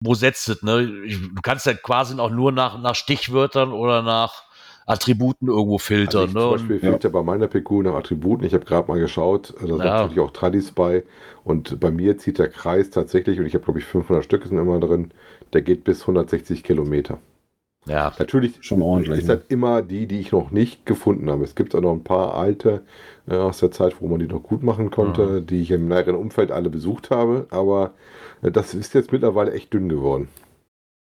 [0.00, 0.62] wo setzt es.
[0.62, 0.86] Ne?
[0.86, 4.44] Du kannst ja quasi auch nur nach, nach Stichwörtern oder nach
[4.86, 6.28] Attributen irgendwo Also filtern.
[6.28, 6.40] ich ne?
[6.40, 8.44] zum Und- Beispiel filter bei meiner PQ nach Attributen.
[8.46, 9.84] Ich habe gerade mal geschaut, da sind Ja.
[10.02, 11.02] natürlich auch Tradis bei.
[11.42, 14.58] Und bei mir zieht der Kreis tatsächlich, und ich habe glaube ich 500 Stück sind
[14.58, 15.10] immer drin,
[15.52, 17.18] der geht bis 160 Kilometer.
[17.86, 19.18] Ja, Natürlich Schon ordentlich.
[19.20, 19.34] ist Ne?
[19.34, 21.44] halt immer die, die ich noch nicht gefunden habe.
[21.44, 22.82] Es gibt auch noch ein paar alte
[23.28, 26.16] äh, aus der Zeit, wo man die noch gut machen konnte, die ich im näheren
[26.16, 27.46] Umfeld alle besucht habe.
[27.50, 27.92] Aber
[28.42, 30.28] äh, das ist jetzt mittlerweile echt dünn geworden.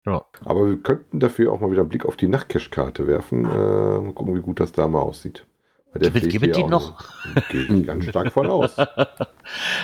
[0.06, 0.26] Ja.
[0.46, 3.46] Aber wir könnten dafür auch mal wieder einen Blick auf die Nachtcache-Karte werfen.
[3.46, 5.46] Äh, mal gucken, wie gut das da mal aussieht.
[5.94, 7.04] Gibt gibt die noch?
[7.50, 8.78] Gehe ich ganz stark von aus.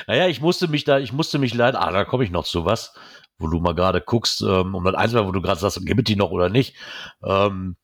[0.07, 2.63] Naja, ich musste mich da, ich musste mich leider, ah, da komme ich noch zu
[2.63, 2.93] was,
[3.39, 6.03] wo du mal gerade guckst, ähm, um das eins wo du gerade sagst, gibt es
[6.05, 6.75] die noch oder nicht.
[7.23, 7.75] Ähm,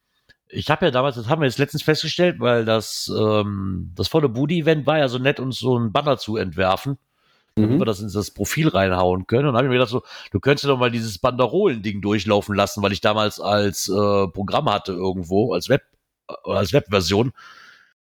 [0.47, 4.29] ich habe ja damals, das haben wir jetzt letztens festgestellt, weil das, ähm, das volle
[4.29, 6.97] Booty-Event war ja so nett, uns so einen Banner zu entwerfen,
[7.55, 7.79] damit Mhm.
[7.79, 9.47] wir das in das Profil reinhauen können.
[9.47, 12.55] Und dann habe ich mir gedacht, so, du könntest ja doch mal dieses Banderolen-Ding durchlaufen
[12.55, 15.83] lassen, weil ich damals als äh, Programm hatte irgendwo, als Web,
[16.29, 17.31] äh, als Webversion,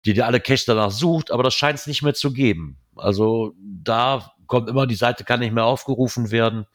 [0.05, 2.77] die dir alle Caches danach sucht, aber das scheint es nicht mehr zu geben.
[2.97, 6.67] Also da kommt immer, die Seite kann nicht mehr aufgerufen werden.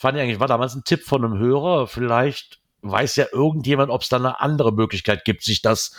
[0.00, 1.86] Fand ich eigentlich, war damals ein Tipp von einem Hörer.
[1.86, 5.94] Vielleicht weiß ja irgendjemand, ob es da eine andere Möglichkeit gibt, sich das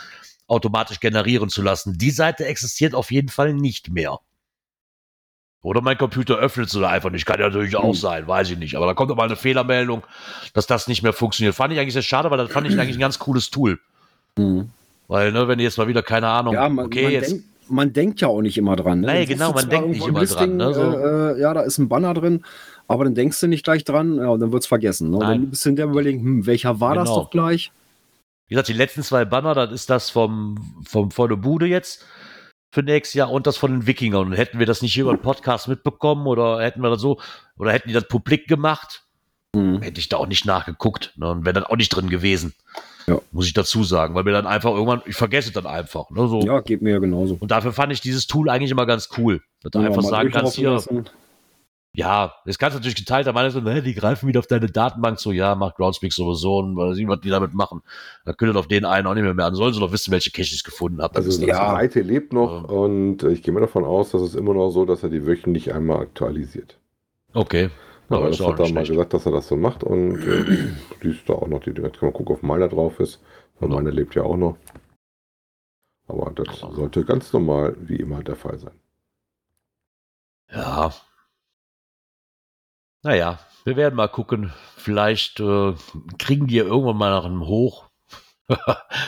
[0.48, 2.00] automatisch generieren zu lassen.
[2.00, 4.18] Die Seite existiert auf jeden Fall nicht mehr.
[5.62, 7.28] Oder mein Computer öffnet es oder einfach nicht.
[7.28, 7.94] Kann ja natürlich auch Hm.
[7.94, 8.76] sein, weiß ich nicht.
[8.76, 10.02] Aber da kommt doch mal eine Fehlermeldung,
[10.56, 11.54] dass das nicht mehr funktioniert.
[11.54, 13.80] Fand ich eigentlich sehr schade, weil das fand ich eigentlich ein ganz cooles Tool.
[14.36, 14.72] Mhm.
[15.10, 17.30] Weil, ne, wenn jetzt mal wieder, keine Ahnung, Ja, man, okay, man, jetzt.
[17.30, 19.02] denkt, man denkt ja auch nicht immer dran.
[19.02, 19.14] Ne?
[19.14, 20.82] Nee, genau, man denkt nicht immer dran, ne, so.
[20.82, 22.44] äh, äh, ja, da ist ein Banner drin,
[22.92, 25.10] aber dann denkst du nicht gleich dran ja, und dann wird's vergessen.
[25.10, 25.18] Ne?
[25.18, 25.24] Und.
[25.24, 27.22] Dann bist du hinterher überlegen, hm, welcher war das Genau.
[27.22, 27.72] doch gleich?
[28.48, 32.06] Wie gesagt, die letzten zwei Banner, das ist das vom, vom Volle Bude jetzt
[32.74, 34.28] für nächstes Jahr und das von den Wikingern.
[34.28, 37.20] Und hätten wir das nicht hier über den Podcast mitbekommen oder hätten wir das so,
[37.58, 39.04] oder hätten die das publik gemacht,
[39.56, 39.82] Hm.
[39.82, 41.14] hätte ich da auch nicht nachgeguckt.
[41.18, 42.54] Ne, und wäre dann auch nicht drin gewesen.
[43.08, 43.20] Ja.
[43.32, 46.10] Muss ich dazu sagen, weil mir dann einfach irgendwann, ich vergesse es dann einfach.
[46.10, 46.42] Ne, so.
[46.42, 47.36] Ja, geht mir ja genauso.
[47.40, 49.42] Und dafür fand ich dieses Tool eigentlich immer ganz cool.
[49.62, 51.06] Dass Ja, einfach sagen kannst, hier, lassen.
[51.94, 55.20] Ja, das kannst du natürlich geteilter Meinung sein, ne, die greifen wieder auf deine Datenbank,
[55.20, 57.82] so, ja, macht Groundspeak sowieso und sehen, was die damit machen.
[58.24, 59.56] Da können auf den einen auch nicht mehr mehr an.
[59.56, 61.16] Sollen sie doch wissen, welche Caches ich gefunden habe.
[61.16, 61.72] Also die ja.
[61.72, 62.70] Seite lebt noch Ja.
[62.70, 65.26] und äh, ich gehe mal davon aus, dass es immer noch so, dass er die
[65.28, 66.78] wöchentlich einmal aktualisiert.
[67.34, 67.70] Okay.
[68.10, 68.92] Ja, Aber das hat er nicht mal schlecht.
[68.92, 70.68] gesagt, dass er das so macht und äh,
[71.04, 73.22] die ist da auch noch, die, jetzt kann man gucken, ob meiner drauf ist,
[73.60, 73.76] weil Ja.
[73.76, 74.58] meiner lebt ja auch noch.
[76.08, 78.74] Aber das sollte ganz normal wie immer der Fall sein.
[80.52, 80.94] Ja.
[83.04, 84.54] Naja, wir werden mal gucken.
[84.78, 85.74] Vielleicht äh,
[86.20, 87.90] kriegen die ja irgendwann mal nach einem Hoch.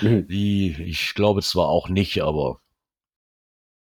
[0.02, 0.28] Mhm.
[0.28, 2.62] die, ich glaube zwar auch nicht, aber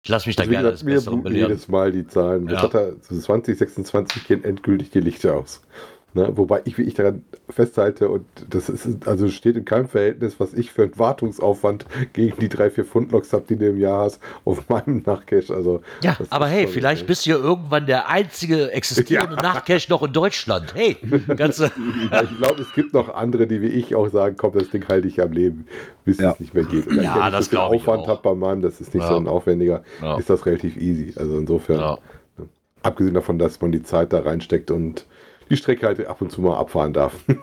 [0.04, 1.50] ich lasse mich da Also gerne gesagt, des mir Besseren belehren.
[1.50, 2.48] jedes Mal die Zahlen.
[2.48, 2.62] Ja.
[2.62, 5.62] hat er zu 2026 gehen endgültig die Lichter aus.
[6.16, 6.32] Ne?
[6.36, 10.56] Wobei ich, wie ich daran festhalte, und das ist, also steht in keinem Verhältnis, was
[10.56, 14.20] ich für einen Wartungsaufwand gegen die drei, vier Pfundloks habe, die du im Jahr hast,
[14.44, 15.54] auf meinem Nachcache.
[15.54, 19.42] Also, Ja, aber hey, vielleicht bist du ja irgendwann der einzige existierende Ja.
[19.44, 20.74] Nachtcache noch in Deutschland.
[20.74, 20.98] Hey,
[21.38, 21.72] ganze.
[22.24, 25.08] ich glaube, es gibt noch andere, die wie ich auch sagen, komm, das Ding halte
[25.08, 25.68] ich am Leben,
[26.06, 26.32] bis Ja.
[26.32, 26.88] es nicht mehr geht.
[26.88, 29.04] Und Ja, ich das so viel glaub ich Aufwand habe bei meinem, das ist nicht
[29.04, 29.10] Ja.
[29.10, 30.18] so ein aufwendiger, Ja.
[30.18, 31.14] ist das relativ easy.
[31.16, 31.98] Also insofern, Ja.
[32.82, 35.06] abgesehen davon, dass man die Zeit da reinsteckt und
[35.50, 37.14] die Strecke halt ab und zu mal abfahren darf.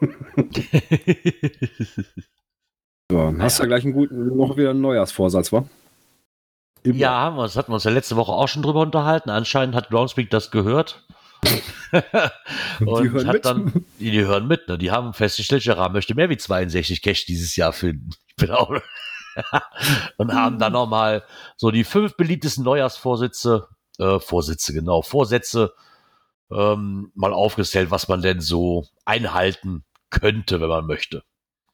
[3.10, 5.64] So, hast ja gleich einen guten, noch wieder einen Neujahrsvorsatz, wa?
[6.82, 6.96] Immer.
[6.96, 9.30] Ja, haben wir, das hatten wir uns ja letzte Woche auch schon drüber unterhalten.
[9.30, 11.06] Anscheinend hat Groundspeak das gehört.
[12.80, 13.44] und Die hören hat mit.
[13.44, 14.78] dann, die, die hören mit, ne?
[14.78, 18.10] Die haben festgestellt, Gerard möchte mehr wie 62 Cash dieses Jahr finden.
[18.26, 18.72] Ich bin auch.
[20.16, 21.22] und haben dann nochmal
[21.56, 25.74] so die fünf beliebtesten Neujahrsvorsitze, äh, Vorsitze, genau, Vorsätze
[26.50, 31.22] ähm, mal aufgestellt, was man denn so einhalten könnte, wenn man möchte.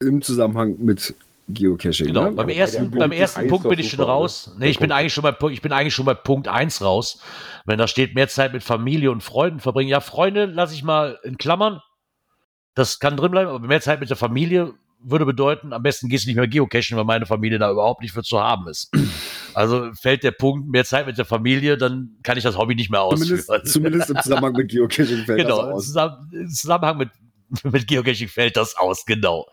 [0.01, 1.15] Im Zusammenhang mit
[1.49, 2.07] Geocaching.
[2.07, 2.33] Genau, ne?
[2.33, 4.49] beim bei ersten, dem beim Punkt ersten Punkt bin ich schon raus.
[4.49, 4.59] oder?
[4.61, 7.21] Nee, ich bin eigentlich schon bei, Punkt- ich bin eigentlich schon bei Punkt 1 raus.
[7.67, 9.89] Wenn da steht, mehr Zeit mit Familie und Freunden verbringen.
[9.91, 11.81] Ja, Freunde lasse ich mal in Klammern.
[12.75, 14.75] Das kann drin bleiben, aber mehr Zeit mit der Familie
[15.05, 18.13] würde bedeuten, am besten gehst du nicht mehr geocachen, weil meine Familie da überhaupt nicht
[18.13, 18.91] für zu haben ist.
[19.55, 22.91] Also fällt der Punkt, mehr Zeit mit der Familie, dann kann ich das Hobby nicht
[22.91, 23.39] mehr ausführen.
[23.43, 25.85] Zumindest, zumindest im Zusammenhang mit Geocaching fällt genau, das im aus.
[25.89, 27.11] Zusammen- im Zusammenhang mit,
[27.71, 29.47] mit Geocaching fällt das aus, genau.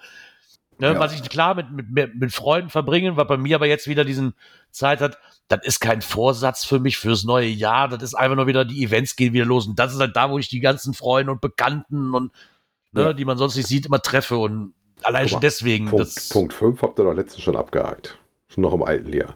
[0.78, 1.00] Ne, Ja.
[1.02, 4.06] Was ich klar mit, mit, mit- mit Freunden verbringen, was bei mir aber jetzt wieder
[4.06, 4.36] diesen
[4.72, 5.18] Zeit hat,
[5.50, 8.82] das ist kein Vorsatz für mich fürs neue Jahr, das ist einfach nur wieder, die
[8.86, 11.42] Events gehen wieder los und das ist halt da, wo ich die ganzen Freunde und
[11.42, 12.32] Bekannten und
[12.94, 13.12] ne, Ja.
[13.14, 16.82] die man sonst nicht sieht, immer treffe und allein schon deswegen, Punkt, das, Punkt 5
[16.82, 18.18] habt ihr doch letztens schon abgehakt.
[18.48, 19.36] Schon noch im alten Jahr.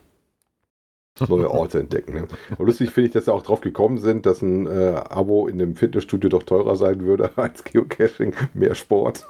[1.28, 2.14] Neue Orte entdecken.
[2.16, 2.28] Ne?
[2.58, 5.62] Und lustig finde ich, dass sie auch drauf gekommen sind, dass ein äh, Abo in
[5.62, 8.34] einem Fitnessstudio doch teurer sein würde als Geocaching.
[8.54, 9.28] Mehr Sport.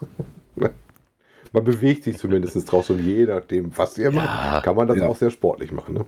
[1.51, 4.11] Man bewegt sich zumindest draußen und je nachdem, was ihr Ja.
[4.11, 5.07] macht, kann man das Ja.
[5.07, 5.93] auch sehr sportlich machen.
[5.95, 6.05] Ne?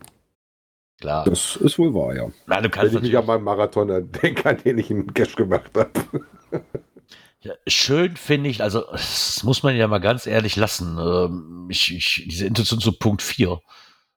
[1.00, 1.26] klar.
[1.26, 2.24] Das ist wohl wahr, ja.
[2.48, 3.88] Nein, du Wenn kannst ich mich natürlich an meinen Marathon
[4.24, 5.92] denke, an den ich einen Cache gemacht habe.
[7.67, 10.97] Schön finde ich, also das muss man ja mal ganz ehrlich lassen.
[10.97, 13.60] Ähm, ich, ich, diese Intention zu Punkt 4.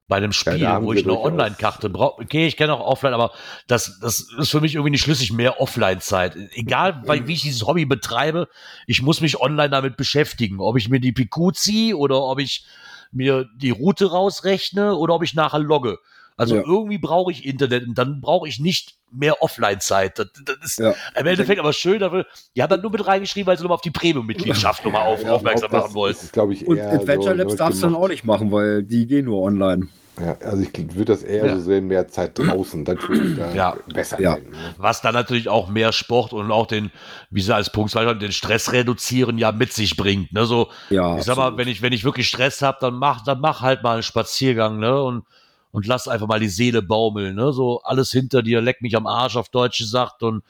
[0.07, 2.23] Bei einem Spiel, wo ich eine Online-Karte brauche.
[2.23, 3.33] Okay, ich kenne auch Offline, aber
[3.67, 6.35] das, das ist für mich irgendwie nicht schlüssig, mehr Offline-Zeit.
[6.53, 8.49] Egal, weil, wie ich dieses Hobby betreibe,
[8.87, 10.61] ich muss mich online damit beschäftigen.
[10.61, 12.65] Ob ich mir die PQ ziehe oder ob ich
[13.13, 15.99] mir die Route rausrechne oder ob ich nachher logge.
[16.39, 16.63] Also Ja.
[16.65, 20.19] irgendwie brauche ich Internet und dann brauche ich nicht mehr Offline-Zeit.
[20.19, 20.95] Das, das ist Ja.
[21.19, 22.25] im Endeffekt aber schön, aber
[22.55, 25.33] die haben dann nur mit reingeschrieben, weil sie nochmal auf die Premium-Mitgliedschaft nochmal auf, Ja,
[25.33, 26.25] aufmerksam machen wollten.
[26.25, 28.83] Ist, glaube ich, Und eher Adventure so, Labs darfst du dann auch nicht machen, weil
[28.85, 29.89] die gehen nur online.
[30.21, 31.55] Ja, also ich würde das eher Ja.
[31.55, 32.85] so sehen, mehr Zeit draußen.
[32.85, 32.99] Dann
[33.37, 33.77] da Ja.
[33.93, 34.37] besser Ja.
[34.37, 34.75] ne?
[34.77, 36.91] Was dann natürlich auch mehr Sport und auch den,
[37.31, 40.33] wie sie als Punkt zwei haben, den Stress reduzieren ja mit sich bringt.
[40.33, 40.45] Ne?
[40.45, 41.59] So, Ja, ich sag mal, absolut.
[41.59, 44.79] wenn ich, wenn ich wirklich Stress habe, dann mach, dann mach halt mal einen Spaziergang,
[44.81, 45.01] ne?
[45.03, 45.25] Und,
[45.71, 47.53] und lass einfach mal die Seele baumeln, ne?
[47.53, 50.43] So alles hinter dir, leck mich am Arsch auf Deutsch gesagt und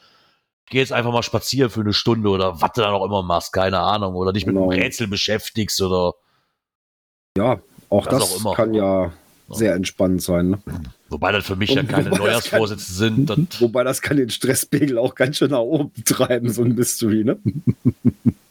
[0.71, 3.53] geh jetzt einfach mal spazieren für eine Stunde oder was du dann auch immer machst,
[3.53, 4.15] keine Ahnung.
[4.15, 4.71] Oder dich mit Genau.
[4.71, 6.15] einem Rätsel beschäftigst oder
[7.37, 9.13] ja, auch das auch kann ja
[9.51, 10.51] sehr entspannend sein.
[10.51, 10.59] Ne?
[11.09, 13.31] wobei das für mich ja Und keine das kann- Neujahrsvorsätze sind.
[13.61, 17.39] Wobei das kann den Stresspegel auch ganz schön nach oben treiben, so ein Mystery, ne?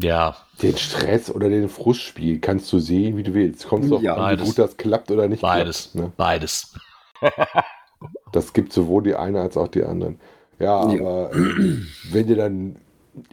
[0.00, 3.66] ja, Den Stress oder den Frustspiel kannst du sehen, wie du willst.
[3.68, 4.46] Kommst doch Ja, an, wie beides.
[4.46, 5.94] gut das klappt oder nicht beides, klappt.
[6.06, 6.12] Ne?
[6.16, 6.74] beides.
[8.30, 10.20] Das gibt sowohl die eine als auch die anderen.
[10.60, 11.00] Ja, Ja.
[11.00, 11.78] aber äh,
[12.12, 12.76] wenn ihr dann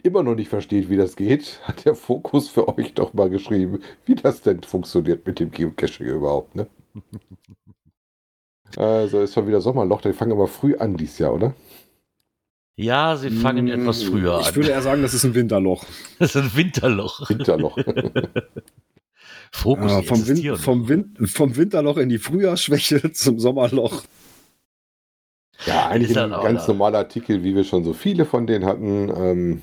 [0.02, 3.80] immer noch nicht versteht, wie das geht, hat der Fokus für euch doch mal geschrieben,
[4.06, 6.56] wie das denn funktioniert mit dem Geocaching überhaupt.
[6.56, 6.66] Ne?
[8.76, 11.54] Also ist schon wieder Sommerloch, die fangen aber früh an dieses Jahr, oder?
[12.76, 14.54] Ja, sie fangen Mm, etwas früher Ich an.
[14.54, 15.84] würde eher sagen, das ist ein Winterloch.
[16.18, 17.28] Das ist ein Winterloch.
[17.28, 17.76] Winterloch.
[19.52, 24.02] Fokus Ja, die vom, Win vom, Win vom Winterloch in die Frühjahrsschwäche zum Sommerloch.
[25.66, 26.72] Ja, eigentlich ein ganz da.
[26.72, 29.10] normaler Artikel, wie wir schon so viele von denen hatten.
[29.16, 29.62] Ähm,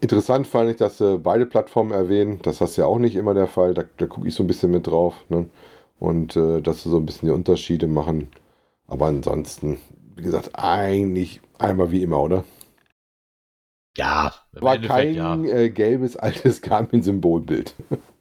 [0.00, 2.40] interessant fand ich, dass sie beide Plattformen erwähnen.
[2.42, 3.74] Das ist ja auch nicht immer der Fall.
[3.74, 5.14] Da, da gucke ich so ein bisschen mit drauf.
[5.28, 5.48] Ne?
[5.98, 8.28] Und äh, dass sie so ein bisschen die Unterschiede machen.
[8.88, 9.78] Aber ansonsten,
[10.16, 12.44] wie gesagt, eigentlich einmal wie immer, oder?
[13.96, 15.36] Ja, War kein ja.
[15.36, 17.74] äh, gelbes, altes Garmin-Symbolbild.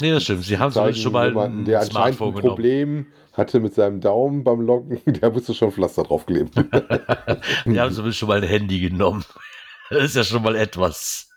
[0.00, 0.44] Nee, das stimmt.
[0.44, 2.40] Sie haben zumindest schon mal jemanden, ein der anscheinend ein genommen.
[2.40, 6.50] Problem hatte mit seinem Daumen beim Loggen, der musste schon Pflaster draufkleben.
[7.64, 9.24] Die haben zumindest schon mal ein Handy genommen.
[9.90, 11.30] Das ist ja schon mal etwas.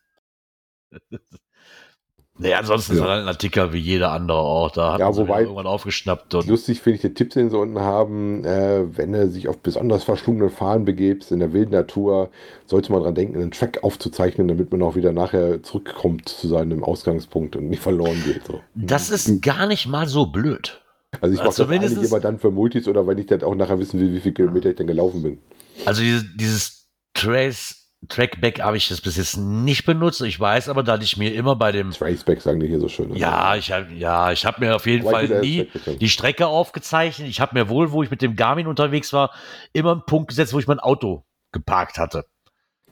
[2.40, 3.06] Nee, ansonsten ist Ja.
[3.06, 4.72] das halt ein Artikel wie jeder andere auch.
[4.72, 6.36] Da hat Ja, wobei- irgendwann aufgeschnappt.
[6.36, 9.58] Und Lustig finde ich den Tipp, den sie unten haben, äh, wenn er sich auf
[9.58, 12.30] besonders verschlungenen Fahnen begebt, in der wilden Natur,
[12.66, 16.84] sollte man dran denken, einen Track aufzuzeichnen, damit man auch wieder nachher zurückkommt zu seinem
[16.84, 18.46] Ausgangspunkt und nicht verloren geht.
[18.46, 18.62] So.
[18.76, 20.82] das ist gar nicht mal so blöd.
[21.22, 23.56] Also ich mache Also das eigentlich immer dann für Multis oder wenn ich dann auch
[23.56, 25.40] nachher wissen will, wie viele Kilometer ich denn gelaufen bin.
[25.86, 27.77] Also dieses, dieses Trace
[28.10, 30.22] Trackback habe ich das bis jetzt nicht benutzt.
[30.22, 33.16] Ich weiß aber, dass ich mir immer bei dem Traceback sagen die hier so schön.
[33.16, 37.28] ja, ich habe ja, ich habe mir auf jeden ich Fall nie die Strecke aufgezeichnet.
[37.28, 39.32] Ich habe mir wohl, wo ich mit dem Garmin unterwegs war,
[39.74, 42.26] immer einen Punkt gesetzt, wo ich mein Auto geparkt hatte.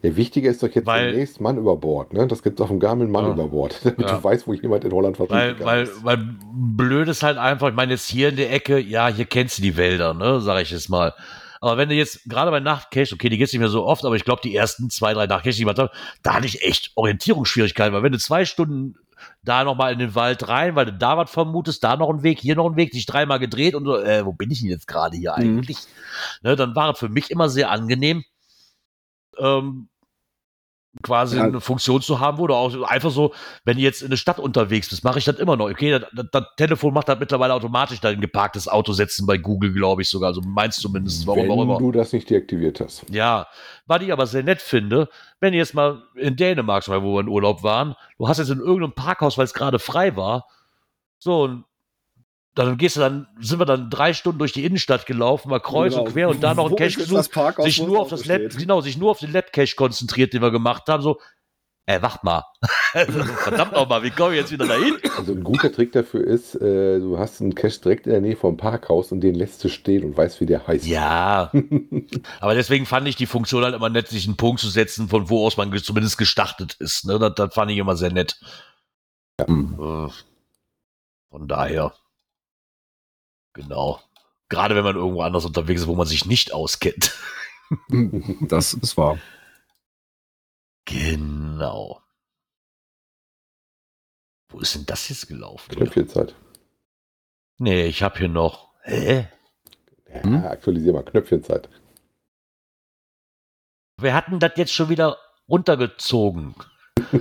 [0.04, 2.14] Der Wichtige ist doch jetzt Weil- demnächst Mann über Bord.
[2.14, 2.28] Ne?
[2.28, 3.32] Das gibt es auf dem Garmin Mann Ja.
[3.34, 4.18] über Bord, damit Ja.
[4.18, 6.04] du weißt, wo jemand in Holland Weil, verschwunden weil, ist.
[6.04, 6.18] weil
[6.52, 9.62] blöd ist halt einfach, ich meine, jetzt hier in der Ecke, ja, hier kennst du
[9.62, 11.14] die Wälder, ne, sag ich jetzt mal.
[11.66, 14.16] Aber wenn du jetzt gerade bei Nachtcache, okay, die gibt's nicht mehr so oft, aber
[14.16, 15.90] ich glaube, die ersten zwei, drei Nachtcache, die ich gemacht habe,
[16.22, 18.96] da hatte ich echt Orientierungsschwierigkeiten, weil wenn du zwei Stunden
[19.42, 22.40] da nochmal in den Wald rein, weil du da was vermutest, da noch ein Weg,
[22.40, 24.88] hier noch ein Weg, dich dreimal gedreht und so, äh, wo bin ich denn jetzt
[24.88, 25.38] gerade hier Mhm.
[25.38, 25.80] eigentlich?
[26.44, 28.24] Ne, dann war es für mich immer sehr angenehm,
[29.40, 29.90] ähm,
[31.06, 31.44] quasi Ja.
[31.44, 33.34] eine Funktion zu haben, wo du auch einfach so,
[33.64, 35.70] wenn du jetzt in der Stadt unterwegs bist, mache ich das immer noch.
[35.70, 39.38] Okay, das, das, das Telefon macht das mittlerweile automatisch, da ein geparktes Auto setzen bei
[39.38, 40.30] Google, glaube ich sogar.
[40.30, 41.78] Also meins zumindest, warum auch Wenn immer.
[41.78, 43.06] du das nicht deaktiviert hast.
[43.10, 43.48] Ja,
[43.86, 45.08] was ich aber sehr nett finde,
[45.40, 48.60] wenn ihr jetzt mal in Dänemark, wo wir in Urlaub waren, du hast jetzt in
[48.60, 50.48] irgendeinem Parkhaus, weil es gerade frei war,
[51.20, 51.66] so, und
[52.56, 55.94] dann gehst du dann, sind wir dann drei Stunden durch die Innenstadt gelaufen, mal kreuz
[55.94, 56.06] Genau.
[56.06, 57.32] und quer und da noch ist jetzt gesucht,
[57.64, 60.84] sich nur auf das Lab, genau, sich nur auf den Lab-Cache konzentriert, den wir gemacht
[60.88, 61.20] haben, so,
[61.86, 62.44] ey, wacht mal.
[62.94, 64.98] Verdammt nochmal, wie komme ich jetzt wieder dahin?
[65.18, 68.36] Also ein guter Trick dafür ist, äh, du hast einen Cache direkt in der Nähe
[68.38, 70.86] vom Parkhaus und den lässt du stehen und weißt, wie der heißt.
[70.88, 71.52] Ja,
[72.40, 75.30] aber deswegen fand ich die Funktion halt immer nett, sich einen Punkt zu setzen, von
[75.30, 77.06] wo aus man ge- zumindest gestartet ist.
[77.06, 77.20] Ne?
[77.20, 78.40] Das, das fand ich immer sehr nett.
[79.38, 80.10] Äh, Von
[81.48, 81.94] daher.
[83.56, 84.00] Genau.
[84.50, 87.18] Gerade wenn man irgendwo anders unterwegs ist, wo man sich nicht auskennt.
[88.42, 89.18] Das ist wahr.
[90.86, 92.00] Genau.
[94.50, 95.74] Wo ist denn das jetzt gelaufen?
[95.74, 96.36] Knöpfchenzeit.
[97.58, 98.72] Nee, ich habe hier noch.
[98.84, 99.28] Hä?
[100.14, 100.46] Ja, Hm?
[100.46, 101.04] aktualisier mal.
[101.04, 101.68] Knöpfchenzeit.
[104.00, 105.18] Wir hatten das jetzt schon wieder
[105.50, 106.54] runtergezogen.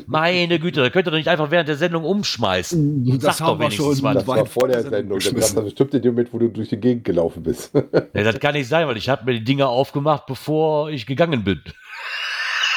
[0.07, 3.05] Meine Güte, da könnt ihr doch nicht einfach während der Sendung umschmeißen.
[3.21, 4.15] Das Sag doch haben wir schon mal.
[4.15, 5.19] Das war vor der Sendung.
[5.19, 7.73] Das war bestimmt in dem Moment, wo du durch die Gegend gelaufen bist.
[7.75, 11.45] Nee, das kann nicht sein, weil ich habe mir die Dinger aufgemacht, bevor ich gegangen
[11.45, 11.61] bin.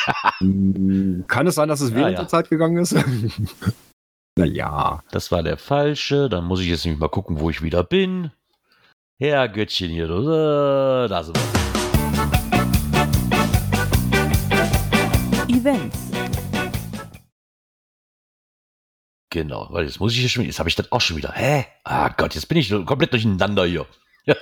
[1.28, 2.20] Kann es sein, dass es während ja.
[2.20, 2.96] der Zeit gegangen ist?
[4.38, 5.04] naja.
[5.12, 6.30] Das war der falsche.
[6.30, 8.32] Dann muss ich jetzt nämlich mal gucken, wo ich wieder bin.
[9.20, 10.10] Herr Göttchen hier.
[10.10, 11.44] äh, Da sind wir.
[15.50, 16.07] Events.
[19.30, 21.34] Genau, weil jetzt muss ich hier schon, jetzt habe ich das auch schon wieder.
[21.34, 21.66] Hä?
[21.84, 23.86] Ah Gott, jetzt bin ich komplett durcheinander hier.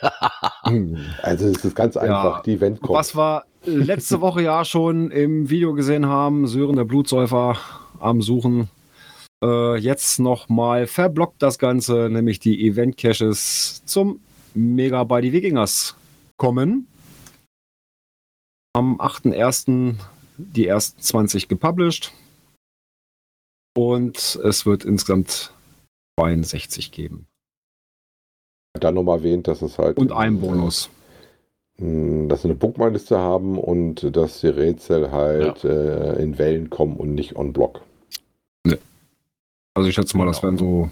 [1.22, 2.42] Also es ist ganz einfach.
[2.42, 2.98] Die Event kommt.
[2.98, 7.58] Was wir letzte Woche ja schon im Video gesehen haben, Sören der Blutsäufer
[8.00, 8.70] am Suchen.
[9.44, 14.22] Äh, jetzt nochmal verblockt das Ganze, nämlich die Event-Caches zum
[14.56, 15.96] Mega bei die Wikingers
[16.38, 16.88] kommen.
[18.74, 19.96] Am 8.1.
[20.38, 22.12] die ersten 20 gepublished.
[23.78, 25.52] Und es wird insgesamt
[26.20, 27.28] 62 geben.
[28.80, 29.98] Dann nochmal erwähnt, dass es halt.
[29.98, 30.90] Und ein Bonus.
[31.78, 36.96] mh, Dass sie eine Bookmarkliste haben und dass die Rätsel halt äh, in Wellen kommen
[36.98, 37.82] und nicht on Block.
[39.78, 40.54] Also ich schätze mal, das Genau.
[40.54, 40.92] wären so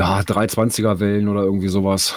[0.00, 2.14] ja, 320er Wellen oder irgendwie sowas.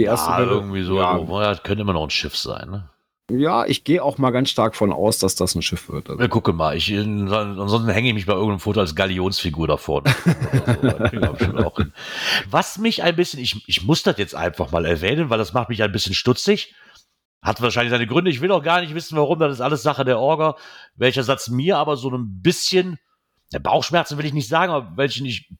[0.00, 0.94] Die erste Ah, Welle, irgendwie so.
[0.96, 2.70] Ja, Ja, das könnte immer noch ein Schiff sein.
[2.70, 2.88] Ne?
[3.30, 6.08] Ja, ich gehe auch mal ganz stark von aus, dass das ein Schiff wird.
[6.08, 6.76] Also, Wir gucken mal.
[6.76, 10.14] Ich, ansonsten hänge ich mich bei irgendeinem Foto als Galionsfigur da vorne.
[10.82, 11.76] Oder so.
[11.76, 11.92] Hin.
[12.50, 15.68] Was mich ein bisschen, ich, ich muss das jetzt einfach mal erwähnen, weil das macht
[15.68, 16.74] mich ein bisschen stutzig.
[17.42, 18.30] Hat wahrscheinlich seine Gründe.
[18.30, 19.38] Ich will auch gar nicht wissen, warum.
[19.38, 20.56] Das ist alles Sache der Orga.
[20.96, 22.98] Welcher Satz mir aber so ein bisschen,
[23.52, 25.50] der Bauchschmerzen will ich nicht sagen, aber welchen ich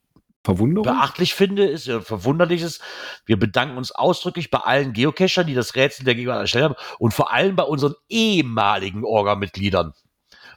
[0.48, 0.84] Verwunderung?
[0.84, 2.80] beachtlich finde, ist, äh, verwunderlich ist,
[3.26, 7.12] wir bedanken uns ausdrücklich bei allen Geocachern, die das Rätsel der Gegenwart erstellt haben und
[7.12, 9.92] vor allem bei unseren ehemaligen Orga-Mitgliedern.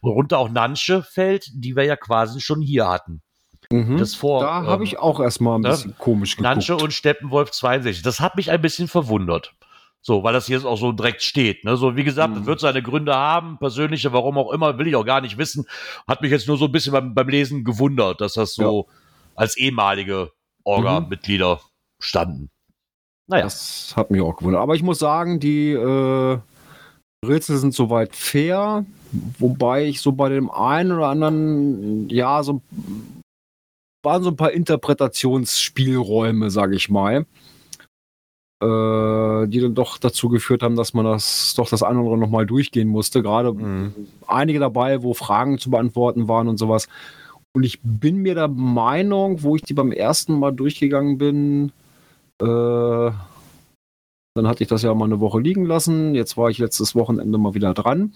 [0.01, 3.21] Worunter auch Nansche fällt, die wir ja quasi schon hier hatten.
[3.69, 3.97] Mhm.
[3.97, 5.69] Das vor, da habe ähm, ich auch erstmal ein ne?
[5.69, 6.55] bisschen komisch geguckt.
[6.55, 8.01] Nansche und Steppenwolf 62.
[8.01, 9.53] Das hat mich ein bisschen verwundert.
[10.03, 11.63] So, weil das hier auch so direkt steht.
[11.63, 11.77] Ne?
[11.77, 12.37] So, wie gesagt, Mhm.
[12.37, 15.67] das wird seine Gründe haben, persönliche, warum auch immer, will ich auch gar nicht wissen.
[16.07, 18.87] Hat mich jetzt nur so ein bisschen beim, beim Lesen gewundert, dass das so
[19.35, 20.31] als ehemalige
[20.63, 21.59] Orga-Mitglieder
[22.01, 22.49] standen.
[23.27, 24.61] Naja, Das hat mich auch gewundert.
[24.61, 26.37] Aber ich muss sagen, die äh,
[27.25, 28.85] Rätsel sind soweit fair,
[29.39, 32.61] wobei ich so bei dem einen oder anderen, ja, so
[34.03, 37.25] waren so ein paar Interpretationsspielräume, sage ich mal,
[38.61, 42.17] äh, die dann doch dazu geführt haben, dass man das doch das eine oder andere
[42.17, 43.21] nochmal durchgehen musste.
[43.21, 43.93] Gerade Mhm.
[44.27, 46.87] einige dabei, wo Fragen zu beantworten waren und sowas.
[47.53, 51.71] Und ich bin mir der Meinung, wo ich die beim ersten Mal durchgegangen bin,
[52.41, 53.11] äh,
[54.33, 56.15] dann hatte ich das ja mal eine Woche liegen lassen.
[56.15, 58.13] Jetzt war ich letztes Wochenende mal wieder dran.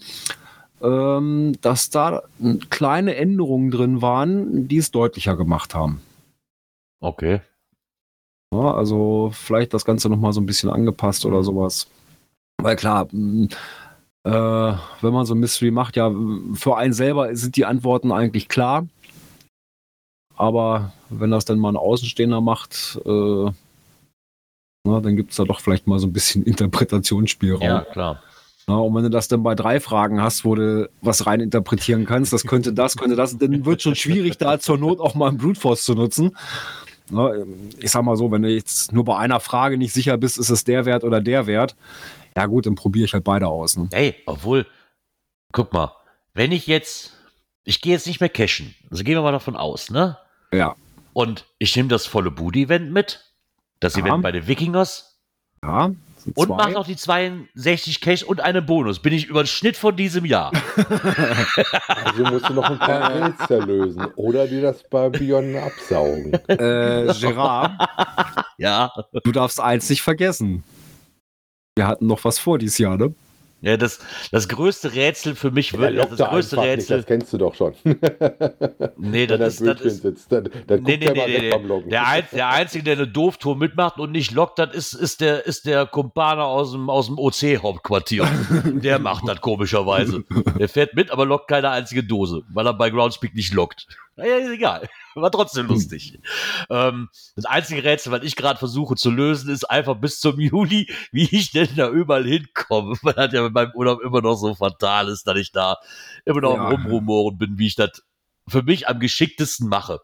[0.82, 2.22] Ähm, dass da
[2.70, 6.00] kleine Änderungen drin waren, die es deutlicher gemacht haben.
[7.00, 7.40] okay.
[8.52, 11.88] Ja, also vielleicht das Ganze nochmal so ein bisschen angepasst oder sowas.
[12.58, 13.48] Weil klar, mh,
[14.24, 14.30] äh,
[15.00, 16.12] wenn man so ein Mystery macht, ja,
[16.54, 18.86] für einen selber sind die Antworten eigentlich klar.
[20.36, 23.50] Aber wenn das dann mal ein Außenstehender macht, äh,
[24.84, 27.62] na, dann gibt es da doch vielleicht mal so ein bisschen Interpretationsspielraum.
[27.62, 28.22] Ja, klar.
[28.68, 32.04] Ja, und wenn du das dann bei drei Fragen hast, wo du was rein interpretieren
[32.04, 35.28] kannst, das könnte das, könnte das, dann wird schon schwierig, da zur Not auch mal
[35.28, 36.36] einen Brute Force zu nutzen.
[37.10, 37.30] Ja,
[37.78, 40.50] ich sag mal so, wenn du jetzt nur bei einer Frage nicht sicher bist, ist
[40.50, 41.76] es der Wert oder der Wert,
[42.36, 43.76] ja gut, dann probiere ich halt beide aus.
[43.76, 43.88] Ne?
[43.92, 44.66] Hey, obwohl,
[45.52, 45.92] guck mal,
[46.34, 47.12] wenn ich jetzt,
[47.62, 50.18] ich gehe jetzt nicht mehr cashen, also gehen wir mal davon aus, ne?
[50.56, 50.74] Ja.
[51.12, 53.24] Und ich nehme das volle Booty-Event mit,
[53.80, 54.04] das Ja.
[54.04, 55.18] Event bei den Wikingers
[55.62, 55.92] Ja.
[56.34, 58.98] und mache noch die 62 Cash und einen Bonus.
[59.00, 60.52] Bin ich über den Schnitt von diesem Jahr.
[62.04, 66.32] Also musst du noch ein paar Rätsel lösen oder dir das bei Beyond absaugen.
[66.48, 67.72] Äh, Gerard,
[68.58, 68.92] ja.
[69.24, 70.62] du darfst eins nicht vergessen.
[71.74, 73.14] Wir hatten noch was vor dieses Jahr, ne?
[73.66, 73.98] Ja, das,
[74.30, 77.06] das größte Rätsel für mich Ja, wird, lock das da größte einfach nicht, Rätsel, das
[77.06, 77.74] kennst du doch schon.
[78.96, 81.90] nee, das ist, das ist, sitzt, dann, dann Nee, nee, nee, nee, nee.
[81.90, 85.46] Der, Einz, der Einzige, der eine Doof-Tour mitmacht und nicht lockt, das ist, ist der,
[85.46, 88.28] ist der Kumpane aus dem, aus dem OC-Hauptquartier.
[88.64, 90.22] der macht das komischerweise.
[90.60, 93.88] Der fährt mit, aber lockt keine einzige Dose, weil er bei Groundspeak nicht lockt.
[94.16, 94.88] Naja, ist egal.
[95.14, 96.18] War trotzdem lustig.
[96.70, 100.90] ähm, das einzige Rätsel, was ich gerade versuche zu lösen, ist einfach bis zum Juli,
[101.12, 102.96] wie ich denn da überall hinkomme.
[103.02, 105.76] Weil das ja mit meinem Urlaub immer noch so fatal ist, dass ich da
[106.24, 106.68] immer noch Ja.
[106.68, 108.02] am Rumrumoren bin, wie ich das
[108.48, 110.00] für mich am geschicktesten mache.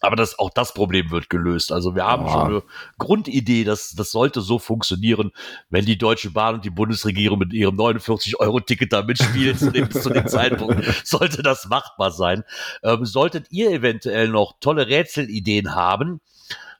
[0.00, 1.72] Aber das, auch das Problem wird gelöst.
[1.72, 2.32] Also wir haben Ja.
[2.32, 2.62] schon eine
[2.98, 5.30] Grundidee, dass das sollte so funktionieren,
[5.68, 10.08] wenn die Deutsche Bahn und die Bundesregierung mit ihrem 49-Euro-Ticket da mitspielen zu dem, zu
[10.10, 12.42] dem Zeitpunkt, sollte das machbar sein.
[12.82, 16.20] Ähm, solltet ihr eventuell noch tolle Rätselideen haben,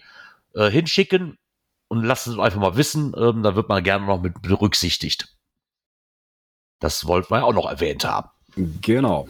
[0.54, 1.38] äh, hinschicken
[1.88, 3.12] und lasst es einfach mal wissen.
[3.18, 5.35] Ähm, da wird man gerne noch mit berücksichtigt.
[6.80, 8.28] Das wollten wir ja auch noch erwähnt haben.
[8.82, 9.28] Genau.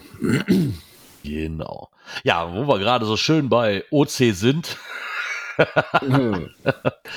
[1.23, 1.89] Genau.
[2.25, 4.77] Ja, wo wir gerade so schön bei OC sind.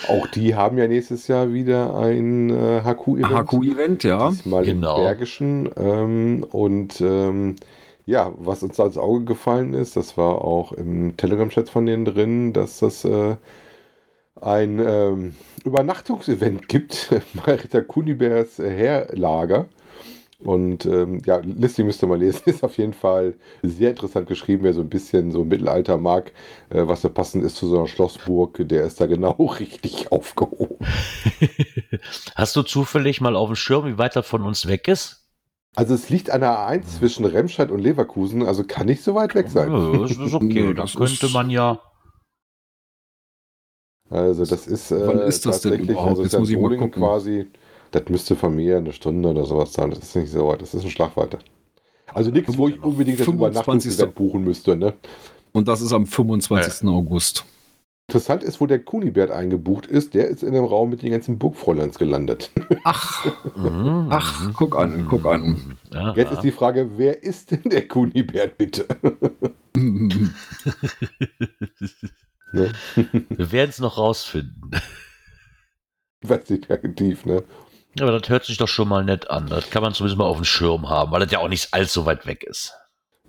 [0.07, 3.51] Auch die haben ja nächstes Jahr wieder ein äh, HQ-Event.
[3.51, 4.29] HQ-Event, ja.
[4.29, 4.97] Diesmal Genau.
[4.97, 5.69] im Bergischen.
[5.77, 7.57] Ähm, und ähm,
[8.05, 12.05] ja, was uns da ins Auge gefallen ist, das war auch im Telegram-Chat von denen
[12.05, 13.35] drin, dass das äh,
[14.41, 17.09] ein ähm, Übernachtungsevent gibt
[17.45, 19.65] bei Ritter Kunibers Heerlager.
[20.41, 24.63] Und ähm, ja, Listing müsst ihr mal lesen, ist auf jeden Fall sehr interessant geschrieben,
[24.63, 26.31] wer so ein bisschen so Mittelalter mag,
[26.69, 30.77] äh, was da passend ist zu so einer Schlossburg, der ist da genau richtig aufgehoben.
[32.35, 35.27] Hast du zufällig mal auf dem Schirm, wie weit er von uns weg ist?
[35.75, 39.35] Also es liegt an der A1 zwischen Remscheid und Leverkusen, also kann nicht so weit
[39.35, 39.71] weg sein.
[39.71, 40.73] Ja, das ist okay.
[40.73, 41.79] Das könnte man ja.
[44.09, 46.09] Also das ist äh, Wann ist das denn tatsächlich, überhaupt?
[46.09, 46.91] also Jetzt ist muss ich mal gucken.
[46.91, 47.47] quasi,
[47.91, 50.73] das müsste von mir eine Stunde oder sowas sein, das ist nicht so weit, das
[50.73, 51.39] ist ein Schlag weiter.
[52.13, 53.35] Also nichts, wo ich unbedingt das 25.
[53.51, 54.75] Übernachtungsevent buchen müsste.
[54.75, 54.93] Ne?
[55.51, 56.87] Und das ist am 25.
[56.87, 57.45] August.
[58.07, 61.37] Interessant ist, wo der Kunibert eingebucht ist, der ist in dem Raum mit den ganzen
[61.37, 62.49] Burgfräuleins gelandet.
[62.83, 63.23] Ach,
[63.55, 65.77] Mhm, Ach, guck an, guck an.
[65.93, 68.87] Ja, Jetzt ist die Frage, wer ist denn der Kunibert bitte?
[72.51, 72.71] ne?
[73.29, 74.71] wir werden es noch rausfinden.
[76.21, 77.43] Weiß nicht, aktiv, ne?
[77.99, 79.47] Ja, aber das hört sich doch schon mal nett an.
[79.47, 82.05] Das kann man zumindest mal auf dem Schirm haben, weil das ja auch nicht allzu
[82.05, 82.73] weit weg ist.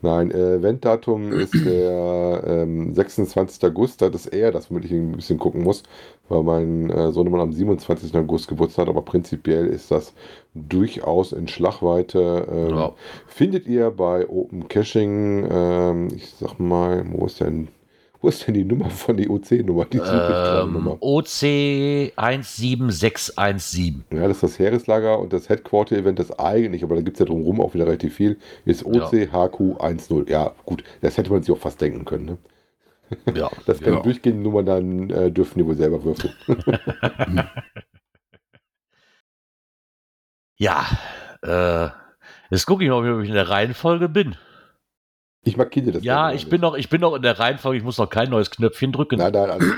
[0.03, 3.65] Nein, äh, Eventdatum ist der ähm, 26.
[3.65, 4.01] August.
[4.01, 5.83] Das ist eher, das womit ich ein bisschen gucken muss,
[6.29, 8.15] weil mein äh, Sohnemann am 27.
[8.15, 8.89] August Geburtstag hat.
[8.91, 10.15] Aber prinzipiell ist das
[10.55, 12.47] durchaus in Schlagweite.
[12.51, 12.93] Ähm, Ja.
[13.27, 17.69] Findet ihr bei Open Caching, ähm, ich sag mal, wo ist denn,
[18.23, 19.87] wo ist denn die Nummer von die OC-Nummer?
[19.87, 20.99] Die Ähm, Nummer.
[21.01, 24.05] OC 17617.
[24.13, 27.27] Ja, das ist das Heereslager und das Headquarter-Event, das eigentlich, aber da gibt es ja
[27.27, 30.29] drumherum auch wieder relativ viel, ist OCHQ10.
[30.31, 32.25] Ja, gut, das hätte man sich auch fast denken können.
[32.27, 32.39] Ne?
[33.35, 34.01] Ja, Das kann Ja.
[34.01, 36.33] durchgehende Nummern, dann äh, dürfen die wohl selber würfeln.
[40.59, 40.85] ja
[41.43, 41.89] äh,
[42.51, 44.37] jetzt gucke ich mal, ob ich in der Reihenfolge bin.
[45.43, 46.05] Ich markiere das.
[46.05, 47.79] Ja, ich bin noch, ich bin noch in der Reihenfolge.
[47.79, 49.17] Ich muss noch kein neues Knöpfchen drücken.
[49.19, 49.73] Nein, nein, alles.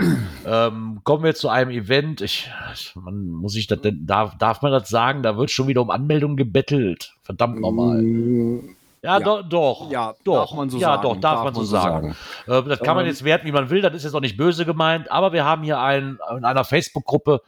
[0.45, 2.21] Ähm, kommen wir zu einem Event.
[2.21, 2.51] Ich,
[2.97, 5.23] man muss ich das denn, darf, darf man das sagen?
[5.23, 7.13] Da wird schon wieder um Anmeldung gebettelt.
[7.23, 8.03] Verdammt nochmal.
[8.03, 9.25] Mm, Ja, Ja.
[9.25, 9.91] doch, doch.
[9.93, 10.35] Ja, doch.
[10.49, 11.03] darf man so ja, sagen.
[11.05, 12.17] doch, darf, man so sagen.
[12.49, 13.83] Äh, das kann man jetzt werten, wie man will.
[13.83, 15.13] Das ist jetzt auch nicht böse gemeint.
[15.13, 17.41] Aber wir haben hier ein, in einer Facebook-Gruppe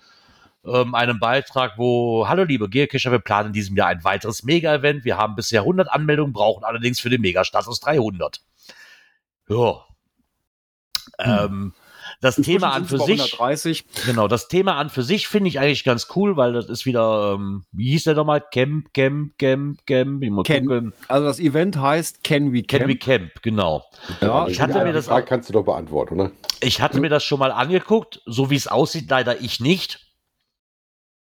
[0.67, 5.05] ähm, einen Beitrag, wo, hallo liebe Geocacher, wir planen in diesem Jahr ein weiteres Mega-Event.
[5.05, 8.41] Wir haben bisher 100 Anmeldungen, brauchen allerdings für den Megastatus 300.
[9.49, 9.85] Ja.
[11.19, 11.75] Ähm,
[12.21, 13.21] das Thema an für sich.
[13.21, 13.85] 130.
[14.07, 17.35] Genau, das Thema an für sich finde ich eigentlich ganz cool, weil das ist wieder,
[17.35, 18.41] ähm, wie hieß der nochmal?
[18.41, 20.23] Camp, Camp, Camp, Camp.
[20.23, 20.67] Ich muss Camp.
[20.67, 20.93] gucken.
[21.09, 22.91] Also das Event heißt Can We Can Camp.
[22.91, 23.85] We Camp, genau.
[24.21, 26.31] Ja, ich hatte mir das Frage auch- kannst du doch beantworten, oder?
[26.61, 30.04] Ich hatte mir das schon mal angeguckt, so wie es aussieht, leider ich nicht.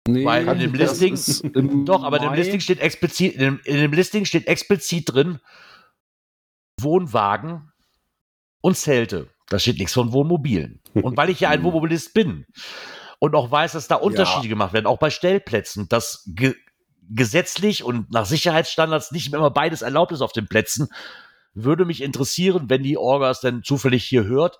[0.08, 1.14] Nee, weil in dem Listing-
[1.86, 2.34] Doch, aber in dem.
[2.34, 5.40] Listing steht explizit, in dem, in dem Listing steht explizit drin
[6.80, 7.72] Wohnwagen
[8.62, 9.30] und Zelte.
[9.50, 10.82] Da steht nichts von Wohnmobilen.
[10.94, 12.46] Und weil ich ja ein Wohnmobilist bin
[13.20, 16.56] und auch weiß, dass da Unterschiede gemacht werden, auch bei Stellplätzen, dass ge
[17.08, 20.88] gesetzlich und nach Sicherheitsstandards nicht immer beides erlaubt ist auf den Plätzen.
[21.54, 24.60] Würde mich interessieren, wenn die Orgas denn zufällig hier hört,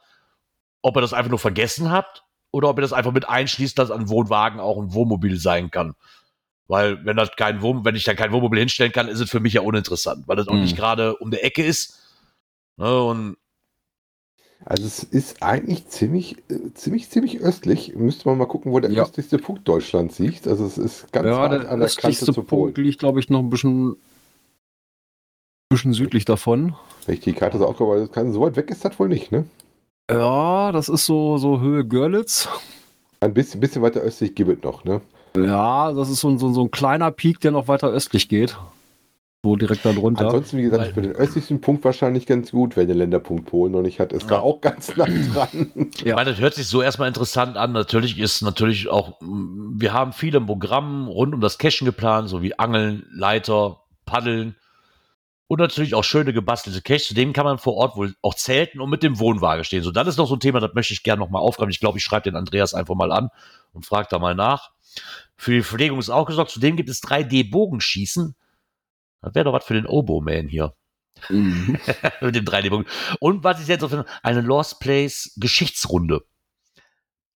[0.84, 2.24] ob ihr das einfach nur vergessen habt
[2.56, 5.94] oder ob ihr das einfach mit einschließt, dass ein Wohnwagen auch ein Wohnmobil sein kann.
[6.68, 9.42] Weil wenn das kein Wohn wenn ich da kein Wohnmobil hinstellen kann, ist es für
[9.42, 10.62] mich ja uninteressant, weil das auch Mhm.
[10.62, 12.00] nicht gerade um der Ecke ist.
[12.78, 13.36] Ne, und
[14.64, 17.94] Also es ist eigentlich ziemlich, äh, ziemlich, ziemlich östlich.
[17.96, 19.04] Müsste man mal gucken, wo der Ja.
[19.04, 20.48] östlichste Punkt Deutschlands liegt.
[20.48, 22.74] Also es ist ganz Ja, weit der an der Kante östlichste zu Polen.
[22.74, 23.98] Punkt liegt, glaube ich, noch ein bisschen,
[25.70, 26.74] bisschen südlich davon.
[27.06, 29.46] Wenn ich die Karte so das kann, so weit weg ist das wohl nicht, ne?
[30.10, 32.48] Ja, das ist so, so Höhe Görlitz.
[33.22, 35.02] Ein bisschen, bisschen weiter östlich gibt es noch, ne?
[35.36, 38.56] Ja, das ist so, ein- so, so ein kleiner Peak, der noch weiter östlich geht.
[39.44, 40.26] So direkt da drunter.
[40.26, 43.72] Ansonsten, wie gesagt, Weil- für den östlichen Punkt wahrscheinlich ganz gut, wenn der Länderpunkt Polen
[43.74, 44.42] noch nicht hat, ist da Ja.
[44.42, 45.72] auch ganz nah dran.
[46.04, 47.72] Ich meine, das hört sich so erstmal interessant an.
[47.72, 52.58] Natürlich ist natürlich auch, wir haben viele Programme rund um das Cashen geplant, so wie
[52.58, 54.56] Angeln, Leiter, Paddeln
[55.48, 57.08] und natürlich auch schöne gebastelte Caches.
[57.10, 59.84] Zudem kann man vor Ort wohl auch zelten und mit dem Wohnwagen stehen.
[59.84, 61.72] So, das ist noch so ein Thema, das möchte ich gerne nochmal aufgreifen.
[61.72, 63.30] Ich glaube, ich schreibe den Andreas einfach mal an
[63.74, 64.72] und frage da mal nach.
[65.36, 66.52] Für die Verpflegung ist auch gesorgt.
[66.52, 68.36] Zudem gibt es 3D-Bogenschießen.
[69.22, 70.74] Das wäre doch was für den Obo-Man hier.
[71.30, 71.78] Mhm.
[72.22, 72.86] mit dem 3D-Bogen.
[73.20, 76.24] Und was ich interessant finde, eine Lost Place Geschichtsrunde.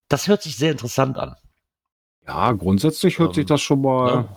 [0.08, 1.36] Das hört sich sehr interessant an.
[2.26, 4.08] Ja, grundsätzlich hört Ähm, sich das schon mal.
[4.14, 4.36] ja.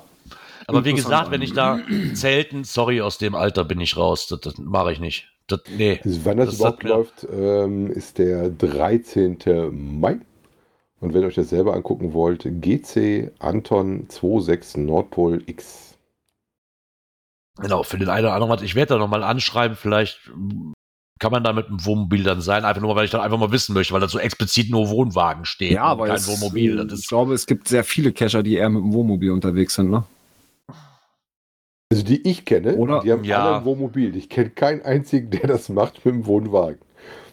[0.67, 1.79] Aber wie gesagt, wenn ich da
[2.13, 4.27] zelten, sorry, aus dem Alter bin ich raus.
[4.27, 5.29] Das, das mache ich nicht.
[5.47, 5.99] Das, nee.
[6.03, 9.37] Wann das, Das überhaupt läuft, ähm, ist der 13.
[9.71, 10.19] Mai.
[10.99, 15.97] Und wenn ihr euch das selber angucken wollt, GC Anton 26 Nordpol X.
[17.59, 18.63] Genau, für den einen oder anderen.
[18.63, 20.31] Ich werde da nochmal anschreiben, vielleicht
[21.19, 23.37] kann man da mit einem Wohnmobil dann sein, einfach nur, mal, weil ich dann einfach
[23.37, 26.79] mal wissen möchte, weil da so explizit nur Wohnwagen stehen ja, aber kein es, Wohnmobil.
[26.79, 29.89] äh, ich glaube, es gibt sehr viele Cacher, die eher mit dem Wohnmobil unterwegs sind,
[29.89, 30.03] ne?
[31.93, 33.43] Also die ich kenne, Oder- die haben Ja.
[33.45, 34.15] alle ein Wohnmobil.
[34.15, 36.79] Ich kenne keinen einzigen, der das macht mit dem Wohnwagen.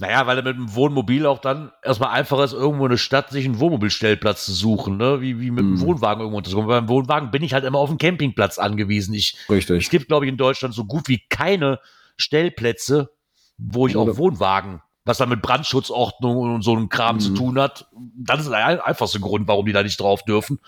[0.01, 3.31] naja, weil er mit dem Wohnmobil auch dann erstmal einfacher ist, irgendwo in der Stadt
[3.31, 5.21] sich einen Wohnmobilstellplatz zu suchen, ne?
[5.21, 5.81] wie, wie mit dem Mhm.
[5.83, 6.69] Wohnwagen irgendwo unterzukommen.
[6.69, 9.15] Beim Wohnwagen bin ich halt immer auf den Campingplatz angewiesen.
[9.15, 9.89] Ich, Es Richtig.
[9.91, 11.79] gibt, glaube ich, in Deutschland so gut wie keine
[12.17, 13.11] Stellplätze,
[13.59, 17.21] wo ich Oder- auch Wohnwagen, was dann mit Brandschutzordnung und so einem Kram Mhm.
[17.21, 17.87] zu tun hat.
[18.17, 20.59] Das ist der einfachste Grund, warum die da nicht drauf dürfen.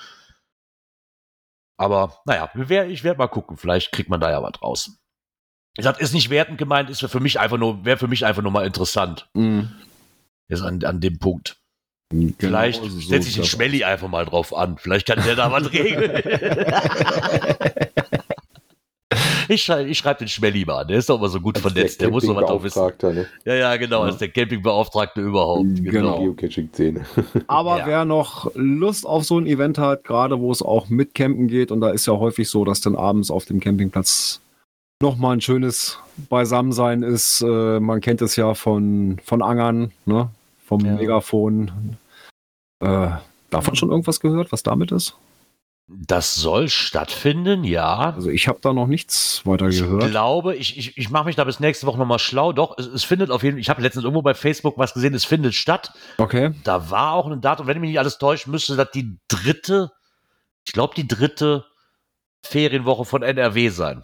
[1.77, 2.51] Aber naja,
[2.89, 3.57] ich werde mal gucken.
[3.57, 4.99] Vielleicht kriegt man da ja was raus.
[5.77, 8.43] Ich sag, ist nicht wertend gemeint, ist für mich einfach nur, wäre für mich einfach
[8.43, 9.29] nur mal interessant.
[9.35, 9.71] Mhm.
[10.49, 11.57] Ist an, an dem Punkt.
[12.11, 14.77] Genau Vielleicht so setze ich den Schmelly einfach mal drauf an.
[14.77, 16.13] Vielleicht kann der da was regeln.
[19.53, 20.89] ich schreibe ich schreib den Schmelly mal an.
[20.89, 22.01] Der ist doch immer so gut Als vernetzt.
[22.01, 22.93] Der, muss doch was drauf wissen.
[23.03, 23.27] Ne?
[23.45, 24.01] Ja, ja, genau.
[24.01, 24.07] Ja.
[24.07, 25.65] Als der Campingbeauftragte überhaupt.
[25.77, 25.91] Genau.
[25.91, 26.19] Genau.
[26.19, 27.05] Geocaching-Szene.
[27.47, 27.87] Aber Ja.
[27.87, 31.71] wer noch Lust auf so ein Event hat, gerade wo es auch mit Campen geht,
[31.71, 34.41] und da ist ja häufig so, dass dann abends auf dem Campingplatz
[35.03, 35.99] nochmal ein schönes
[36.29, 37.43] Beisammensein ist.
[37.43, 40.29] Äh, man kennt es ja von, von Angern, ne?
[40.65, 40.95] vom Ja.
[40.95, 41.97] Megafon.
[42.81, 43.09] Äh,
[43.51, 45.15] davon schon irgendwas gehört, was damit ist?
[45.89, 48.13] Das soll stattfinden, ja.
[48.15, 50.09] Also ich habe da noch nichts weiter Ich gehört.
[50.11, 52.53] glaube, ich, ich, ich mache mich da bis nächste Woche nochmal schlau.
[52.53, 55.13] Doch, es, es findet auf jeden Fall, ich habe letztens irgendwo bei Facebook was gesehen,
[55.13, 55.93] es findet statt.
[56.19, 56.55] Okay.
[56.65, 59.91] Da war auch ein Datum, wenn mich nicht alles täuscht, müsste das die dritte,
[60.65, 61.65] ich glaube, die dritte
[62.43, 64.03] Ferienwoche von NRW sein,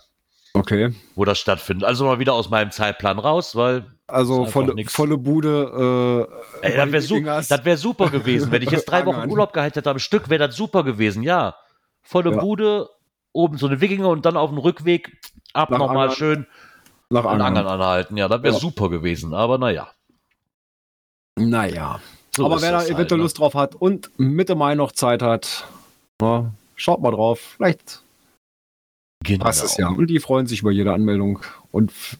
[0.54, 0.94] Okay.
[1.14, 1.86] wo das stattfindet.
[1.88, 6.28] Also mal wieder aus meinem Zeitplan raus, weil Also volle, volle Bude.
[6.62, 8.50] Äh, ey, das wäre su wär super gewesen.
[8.52, 9.30] Wenn ich jetzt drei Wochen.
[9.30, 11.22] Urlaub gehabt hätte am Stück, wäre das super gewesen.
[11.22, 11.54] Ja,
[12.08, 12.40] volle Ja.
[12.40, 12.88] Bude,
[13.32, 15.20] oben so eine Wikinger und dann auf dem Rückweg
[15.52, 16.46] ab Nach nochmal schön
[17.10, 17.46] nach an Angern.
[17.58, 18.16] Angern anhalten.
[18.16, 18.60] Ja, das wäre Ja.
[18.60, 19.34] super gewesen.
[19.34, 19.88] Aber naja.
[21.38, 22.00] Naja.
[22.34, 23.22] So Aber wer da halt, eventuell ne?
[23.24, 25.66] Lust drauf hat und Mitte Mai noch Zeit hat,
[26.20, 27.40] na, schaut mal drauf.
[27.56, 28.02] Vielleicht
[29.24, 29.44] Genau.
[29.44, 29.88] passt es ja.
[29.88, 31.40] Und die freuen sich über jede Anmeldung.
[31.72, 32.18] Und ich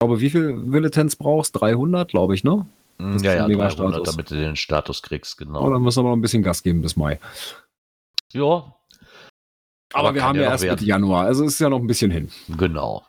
[0.00, 1.52] glaube, wie viel Villetens brauchst?
[1.60, 2.66] 300, glaube ich, ne?
[2.98, 4.10] Mm, Das Ja, ja, ein mega 300, Status.
[4.10, 5.60] damit du den Status kriegst, genau.
[5.60, 7.18] Aber dann müssen wir noch ein bisschen Gas geben bis Mai.
[8.32, 8.74] ja.
[9.92, 10.64] Aber, wir haben ja ja erst.
[10.64, 12.30] Mitte Januar, also ist ja noch ein bisschen hin.
[12.48, 13.04] Genau.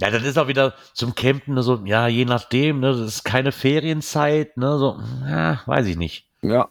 [0.00, 3.24] Ja, das ist auch wieder zum Campen, ne, so, ja, je nachdem, ne, das ist
[3.24, 4.98] keine Ferienzeit, ne, so,
[5.28, 6.26] ja, weiß ich nicht.
[6.42, 6.68] Ja.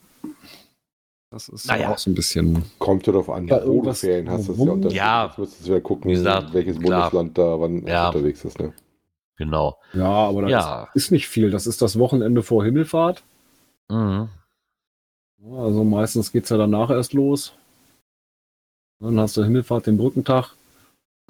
[1.29, 1.91] Das ist Naja.
[1.93, 2.65] auch so ein bisschen.
[2.77, 4.49] Kommt ja darauf an, Ja, wo du Ferien hast.
[4.49, 4.93] Das ja, unterschiedlich.
[4.95, 5.25] Ja.
[5.27, 7.09] Jetzt müsstest du wieder gucken, gesagt, welches klar.
[7.09, 8.07] Bundesland da wann Ja.
[8.09, 8.59] unterwegs ist.
[8.59, 8.73] Ne?
[9.37, 9.77] Genau.
[9.93, 10.83] Ja, aber das Ja.
[10.93, 11.49] ist, ist nicht viel.
[11.49, 13.23] Das ist das Wochenende vor Himmelfahrt.
[13.87, 14.27] Mhm.
[15.55, 17.53] Also meistens geht es ja danach erst los.
[19.01, 20.53] Dann hast du Himmelfahrt, den Brückentag.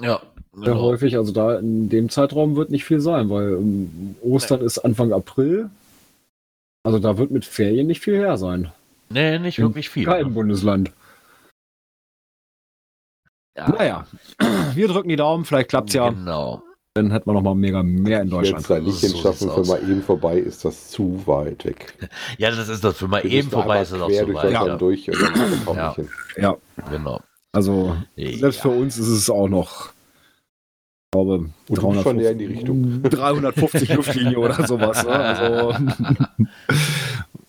[0.01, 0.21] Ja.
[0.53, 0.81] Sehr Genau.
[0.81, 1.15] häufig.
[1.17, 5.69] Also da in dem Zeitraum wird nicht viel sein, weil ähm, Ostern ist Anfang April.
[6.83, 8.71] Also da wird mit Ferien nicht viel her sein.
[9.09, 10.05] Nee, nicht In wirklich viel.
[10.05, 10.91] Kein Bundesland.
[13.57, 14.07] Ja, Naja,
[14.73, 16.09] wir drücken die Daumen, vielleicht klappt's ja.
[16.09, 16.63] Genau.
[16.93, 18.69] Dann hätten wir noch mal mega mehr in Ich werde es Deutschland.
[18.69, 21.93] da nicht So hinschaffen, sieht's für mal eben vorbei ist das zu weit weg.
[22.37, 24.43] Ja, das ist das für mal Wir eben vorbei, ist das auch so durch weit.
[24.45, 24.77] Deutschland Ja.
[24.77, 25.95] durch Ja.
[26.37, 26.57] Ja,
[26.89, 27.21] Genau.
[27.53, 32.45] Also selbst für uns ist es auch noch, ich glaube, bist schon eher in die
[32.45, 33.03] Richtung.
[33.03, 35.03] 350 Luftlinie oder sowas.
[35.03, 35.09] Ne?
[35.11, 36.49] Also ein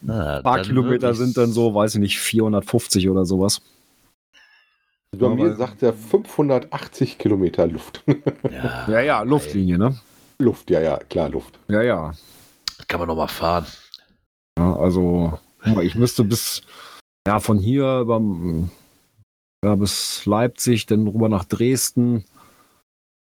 [0.01, 3.63] Na, paar dann Kilometer wirklich- sind dann so, weiß ich nicht, 450 oder sowas.
[5.17, 8.03] Bei Ja, mir weil- sagt er 580 Kilometer Luft.
[8.51, 9.97] Ja, Ja, ja, Luftlinie, ne?
[10.39, 11.59] Luft, ja, ja, klar, Luft.
[11.69, 12.13] Ja, ja.
[12.89, 13.67] kann man noch mal fahren.
[14.59, 15.39] ja also,
[15.83, 16.63] ich müsste bis,
[17.29, 18.21] ja, von hier über,
[19.65, 22.25] ja, bis Leipzig, dann rüber nach Dresden.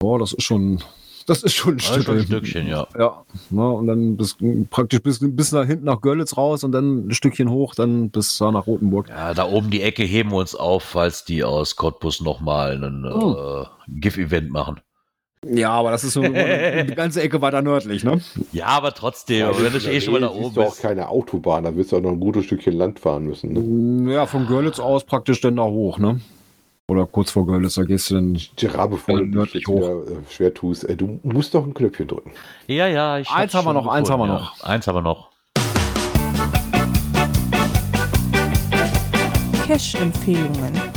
[0.01, 0.83] Boah, das ist schon,
[1.27, 2.27] das ist schon ein Ja, schon ein Stück.
[2.27, 2.87] Stückchen, ja.
[2.99, 4.37] Ja, ne, und dann bis,
[4.71, 8.37] praktisch bis, bis nach hinten nach Görlitz raus und dann ein Stückchen hoch, dann bis
[8.39, 9.09] da nach Rotenburg.
[9.09, 12.83] Ja, da oben die Ecke heben wir uns auf, falls die aus Cottbus noch mal
[12.83, 13.63] ein Oh.
[13.63, 13.67] äh,
[14.01, 14.81] GIF-Event machen.
[15.53, 16.33] Ja, aber das ist so die
[16.97, 18.21] ganze Ecke weiter nördlich, ne?
[18.53, 20.83] Ja, aber trotzdem, aber wenn du eh schon mal da oben du auch bist.
[20.83, 24.05] keine Autobahn, da wirst du auch noch ein gutes Stückchen Land fahren müssen.
[24.05, 24.13] Ne?
[24.15, 26.21] Ja, von Görlitz aus praktisch dann da hoch, ne?
[26.87, 28.39] Oder kurz vor Görlitz, da gehst du dann.
[28.57, 32.07] Gerard, bevor Ja, du nördlich wieder äh, schwer tust, äh, du musst doch ein Knöpfchen
[32.09, 32.33] drücken.
[32.67, 34.51] Ja, ja, ich Eins haben wir noch, eins gefunden, haben wir ja.
[34.51, 34.65] noch.
[34.65, 35.31] Eins haben wir noch.
[39.67, 40.94] Cash-Empfehlungen.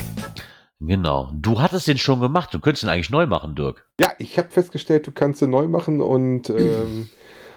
[0.80, 1.30] Genau.
[1.34, 2.54] Du hattest den schon gemacht.
[2.54, 3.88] Du könntest ihn eigentlich neu machen, Dirk.
[4.00, 7.10] Ja, ich habe festgestellt, du kannst ihn neu machen und ähm,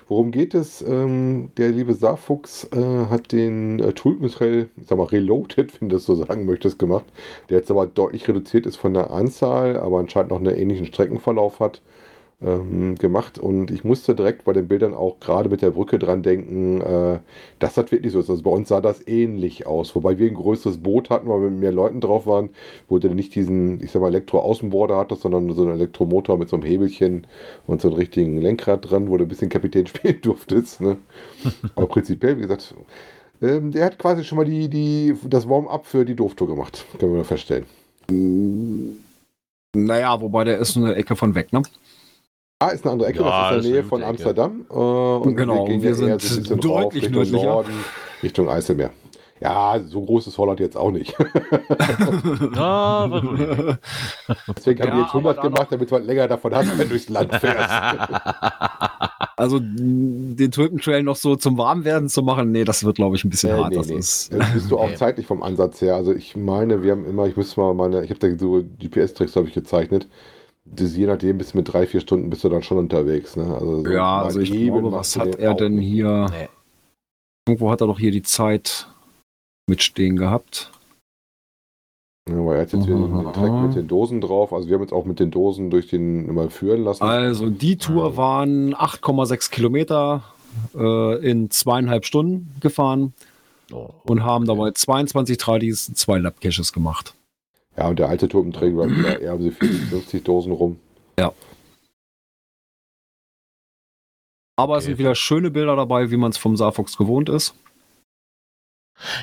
[0.09, 0.81] worum geht es?
[0.83, 5.97] Ähm, der liebe Saarfuchs äh, hat den äh, Tulpentrail, ich sag mal, reloaded, wenn du
[5.97, 7.05] das so sagen möchtest, gemacht.
[7.51, 11.61] Der jetzt aber deutlich reduziert ist von der Anzahl, aber anscheinend noch einen ähnlichen Streckenverlauf
[11.61, 11.83] hat.
[12.43, 16.23] Ähm, gemacht und ich musste direkt bei den Bildern auch gerade mit der Brücke dran
[16.23, 17.19] denken, äh,
[17.59, 18.31] dass das wirklich so ist.
[18.31, 21.51] Also bei uns sah das ähnlich aus, wobei wir ein größeres Boot hatten, weil wir
[21.51, 22.49] mit mehr Leuten drauf waren,
[22.89, 26.57] wo du nicht diesen, ich sag mal, Elektro-Außenborder hattest, sondern so einen Elektromotor mit so
[26.57, 27.27] einem Hebelchen
[27.67, 30.81] und so einem richtigen Lenkrad dran, wo du ein bisschen Kapitän spielen durftest.
[30.81, 30.97] Ne?
[31.77, 32.75] Aber prinzipiell, wie gesagt,
[33.43, 37.17] ähm, der hat quasi schon mal die, die, das Warm-up für die Dooftour gemacht, können
[37.17, 37.67] wir feststellen.
[39.75, 41.63] Naja, wobei der ist eine Ecke von weg, ne?
[42.63, 44.03] Ah, ist eine andere Ecke, Ja, das ist in der Nähe von.
[44.05, 44.67] Amsterdam.
[44.71, 47.45] Äh, und Genau, gehen wir ja eher sind so deutlich rauf Richtung nördlicher.
[47.47, 47.73] Norden,
[48.23, 48.91] Richtung Eiselmeer.
[49.41, 51.15] Ja, so groß ist Holland jetzt auch nicht.
[51.19, 51.39] Deswegen
[54.83, 56.79] haben Ja, wir jetzt 100 aber da gemacht, damit du halt länger davon hast, wenn
[56.79, 57.71] du durchs Land fährst.
[59.39, 63.31] Also den Tulpentrail noch so zum Warmwerden zu machen, nee, das wird, glaube ich, ein
[63.31, 63.71] bisschen Äh, hart.
[63.71, 63.95] nee, das nee.
[63.97, 64.31] ist.
[64.35, 64.97] Das bist du auch Nee.
[64.97, 65.95] zeitlich vom Ansatz her.
[65.97, 69.35] Also ich meine, wir haben immer, ich müsste mal meine, ich habe da so GPS-Tricks,
[69.37, 70.07] habe ich gezeichnet.
[70.73, 73.37] Das, je nachdem, bis mit drei, vier Stunden bist du dann schon unterwegs.
[73.37, 73.45] Ne?
[73.53, 76.27] Also so Ja, also ich glaube, was hat er denn hier?
[76.31, 76.49] Nee.
[77.49, 78.87] Irgendwo hat er doch hier die Zeit
[79.69, 80.71] mitstehen gehabt.
[82.29, 83.67] Ja, weil er hat jetzt hier den, den Track Mhm.
[83.67, 84.53] mit den Dosen drauf.
[84.53, 87.03] Also wir haben jetzt auch mit den Dosen durch den immer führen lassen.
[87.03, 90.23] Also die Tour waren 8,6 Kilometer
[90.77, 93.13] äh, in zweieinhalb Stunden gefahren
[93.73, 93.91] Oh.
[94.05, 97.15] und haben dabei 22 Tradis, zwei Lab-Caches gemacht.
[97.77, 100.79] Ja, und der alte Tulpenträger war wieder eher um die 40, 50 Dosen rum.
[104.57, 104.91] Aber es Okay.
[104.91, 107.55] sind wieder schöne Bilder dabei, wie man es vom Saarfuchs gewohnt ist.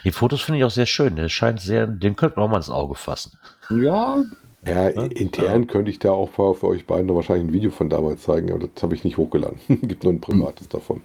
[0.04, 1.16] Die Fotos finde ich auch sehr schön.
[1.16, 3.38] Der scheint sehr, den könnte man auch mal ins Auge fassen.
[3.70, 4.24] Ja,
[4.66, 5.04] Ja, Ja.
[5.04, 8.52] intern könnte ich da auch für, für euch beiden wahrscheinlich ein Video von damals zeigen,
[8.52, 9.60] aber das habe ich nicht hochgeladen.
[9.68, 11.04] Gibt nur ein privates davon.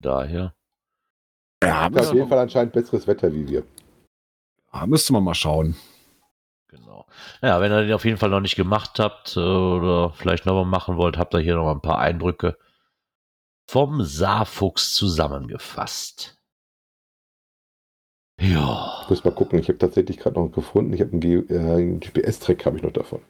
[0.00, 0.54] Daher.
[1.62, 3.64] ja, Ja, auf jeden Fall anscheinend besseres Wetter wie wir.
[4.72, 5.76] Man, müsste man mal schauen.
[6.68, 7.06] Genau.
[7.42, 10.54] Ja, wenn ihr den auf jeden Fall noch nicht gemacht habt äh, oder vielleicht noch
[10.54, 12.56] mal machen wollt, habt ihr hier noch ein paar Eindrücke
[13.68, 16.38] vom Saarfuchs zusammengefasst.
[18.40, 19.00] Ja.
[19.04, 20.92] Ich muss mal gucken, ich habe tatsächlich gerade noch gefunden.
[20.94, 23.22] Ich habe einen, G- äh, einen GPS-Track habe ich noch davon.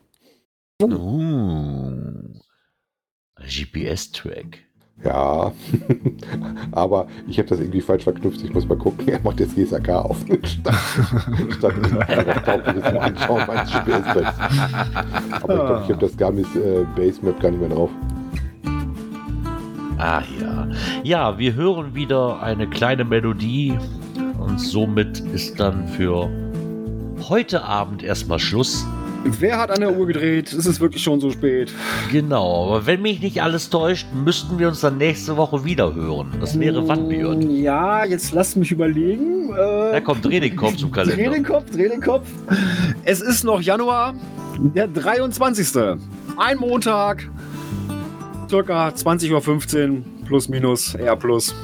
[0.80, 2.40] Uh.
[3.40, 4.64] GPS-Track.
[5.04, 5.52] Ja,
[6.72, 8.42] aber ich habe das irgendwie falsch verknüpft.
[8.42, 9.08] Ich muss mal gucken.
[9.08, 10.18] Er macht jetzt GSAK auf.
[11.58, 11.74] statt
[12.42, 14.38] statt Anschauen meines GPS-Tracks.
[15.42, 17.90] Aber ich glaube, ich habe das Garmin äh, Base Map gar nicht mehr drauf.
[19.98, 20.68] Ah ja.
[21.02, 23.78] Ja, wir hören wieder eine kleine Melodie
[24.38, 26.28] und somit ist dann für
[27.28, 28.86] heute Abend erstmal Schluss.
[29.24, 30.52] Wer hat an der Uhr gedreht?
[30.52, 31.72] Es ist wirklich schon so spät.
[32.10, 36.32] Genau, aber wenn mich nicht alles täuscht, müssten wir uns dann nächste Woche wieder hören.
[36.40, 37.50] Das wäre wann, Björn?
[37.50, 39.50] Ja, jetzt lasst mich überlegen.
[39.54, 41.30] Da Äh, kommt dreh den Kopf zum dreh Kalender.
[41.30, 42.26] den Kopf, dreh den Kopf.
[43.04, 44.14] Es ist noch Januar,
[44.58, 45.98] der 23.
[46.36, 47.28] Ein Montag,
[48.48, 51.54] circa 20.15 Uhr, plus minus, R plus.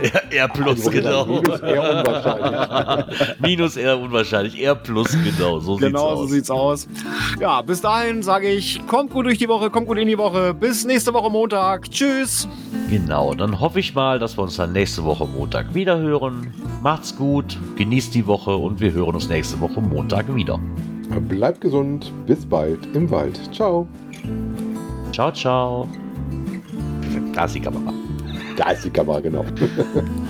[0.00, 1.26] R, R plus, Also, genau.
[1.26, 3.18] Minus eher unwahrscheinlich.
[3.40, 4.62] Minus R unwahrscheinlich.
[4.64, 5.58] R plus, genau.
[5.60, 6.82] So Genau, sieht's so aus.
[6.82, 7.40] sieht's aus.
[7.40, 10.54] Ja, bis dahin sage ich, kommt gut durch die Woche, kommt gut in die Woche.
[10.54, 11.90] Bis nächste Woche Montag.
[11.90, 12.48] Tschüss.
[12.88, 16.52] Genau, dann hoffe ich mal, dass wir uns dann nächste Woche Montag wieder hören.
[16.82, 20.58] Macht's gut, genießt die Woche und wir hören uns nächste Woche Montag wieder.
[21.28, 22.12] Bleibt gesund.
[22.26, 23.38] Bis bald im Wald.
[23.54, 23.86] Ciao.
[25.12, 25.88] Ciao, ciao.
[27.34, 27.92] Da ist die Kamera.
[28.62, 29.44] Da ist die Kamera, genau.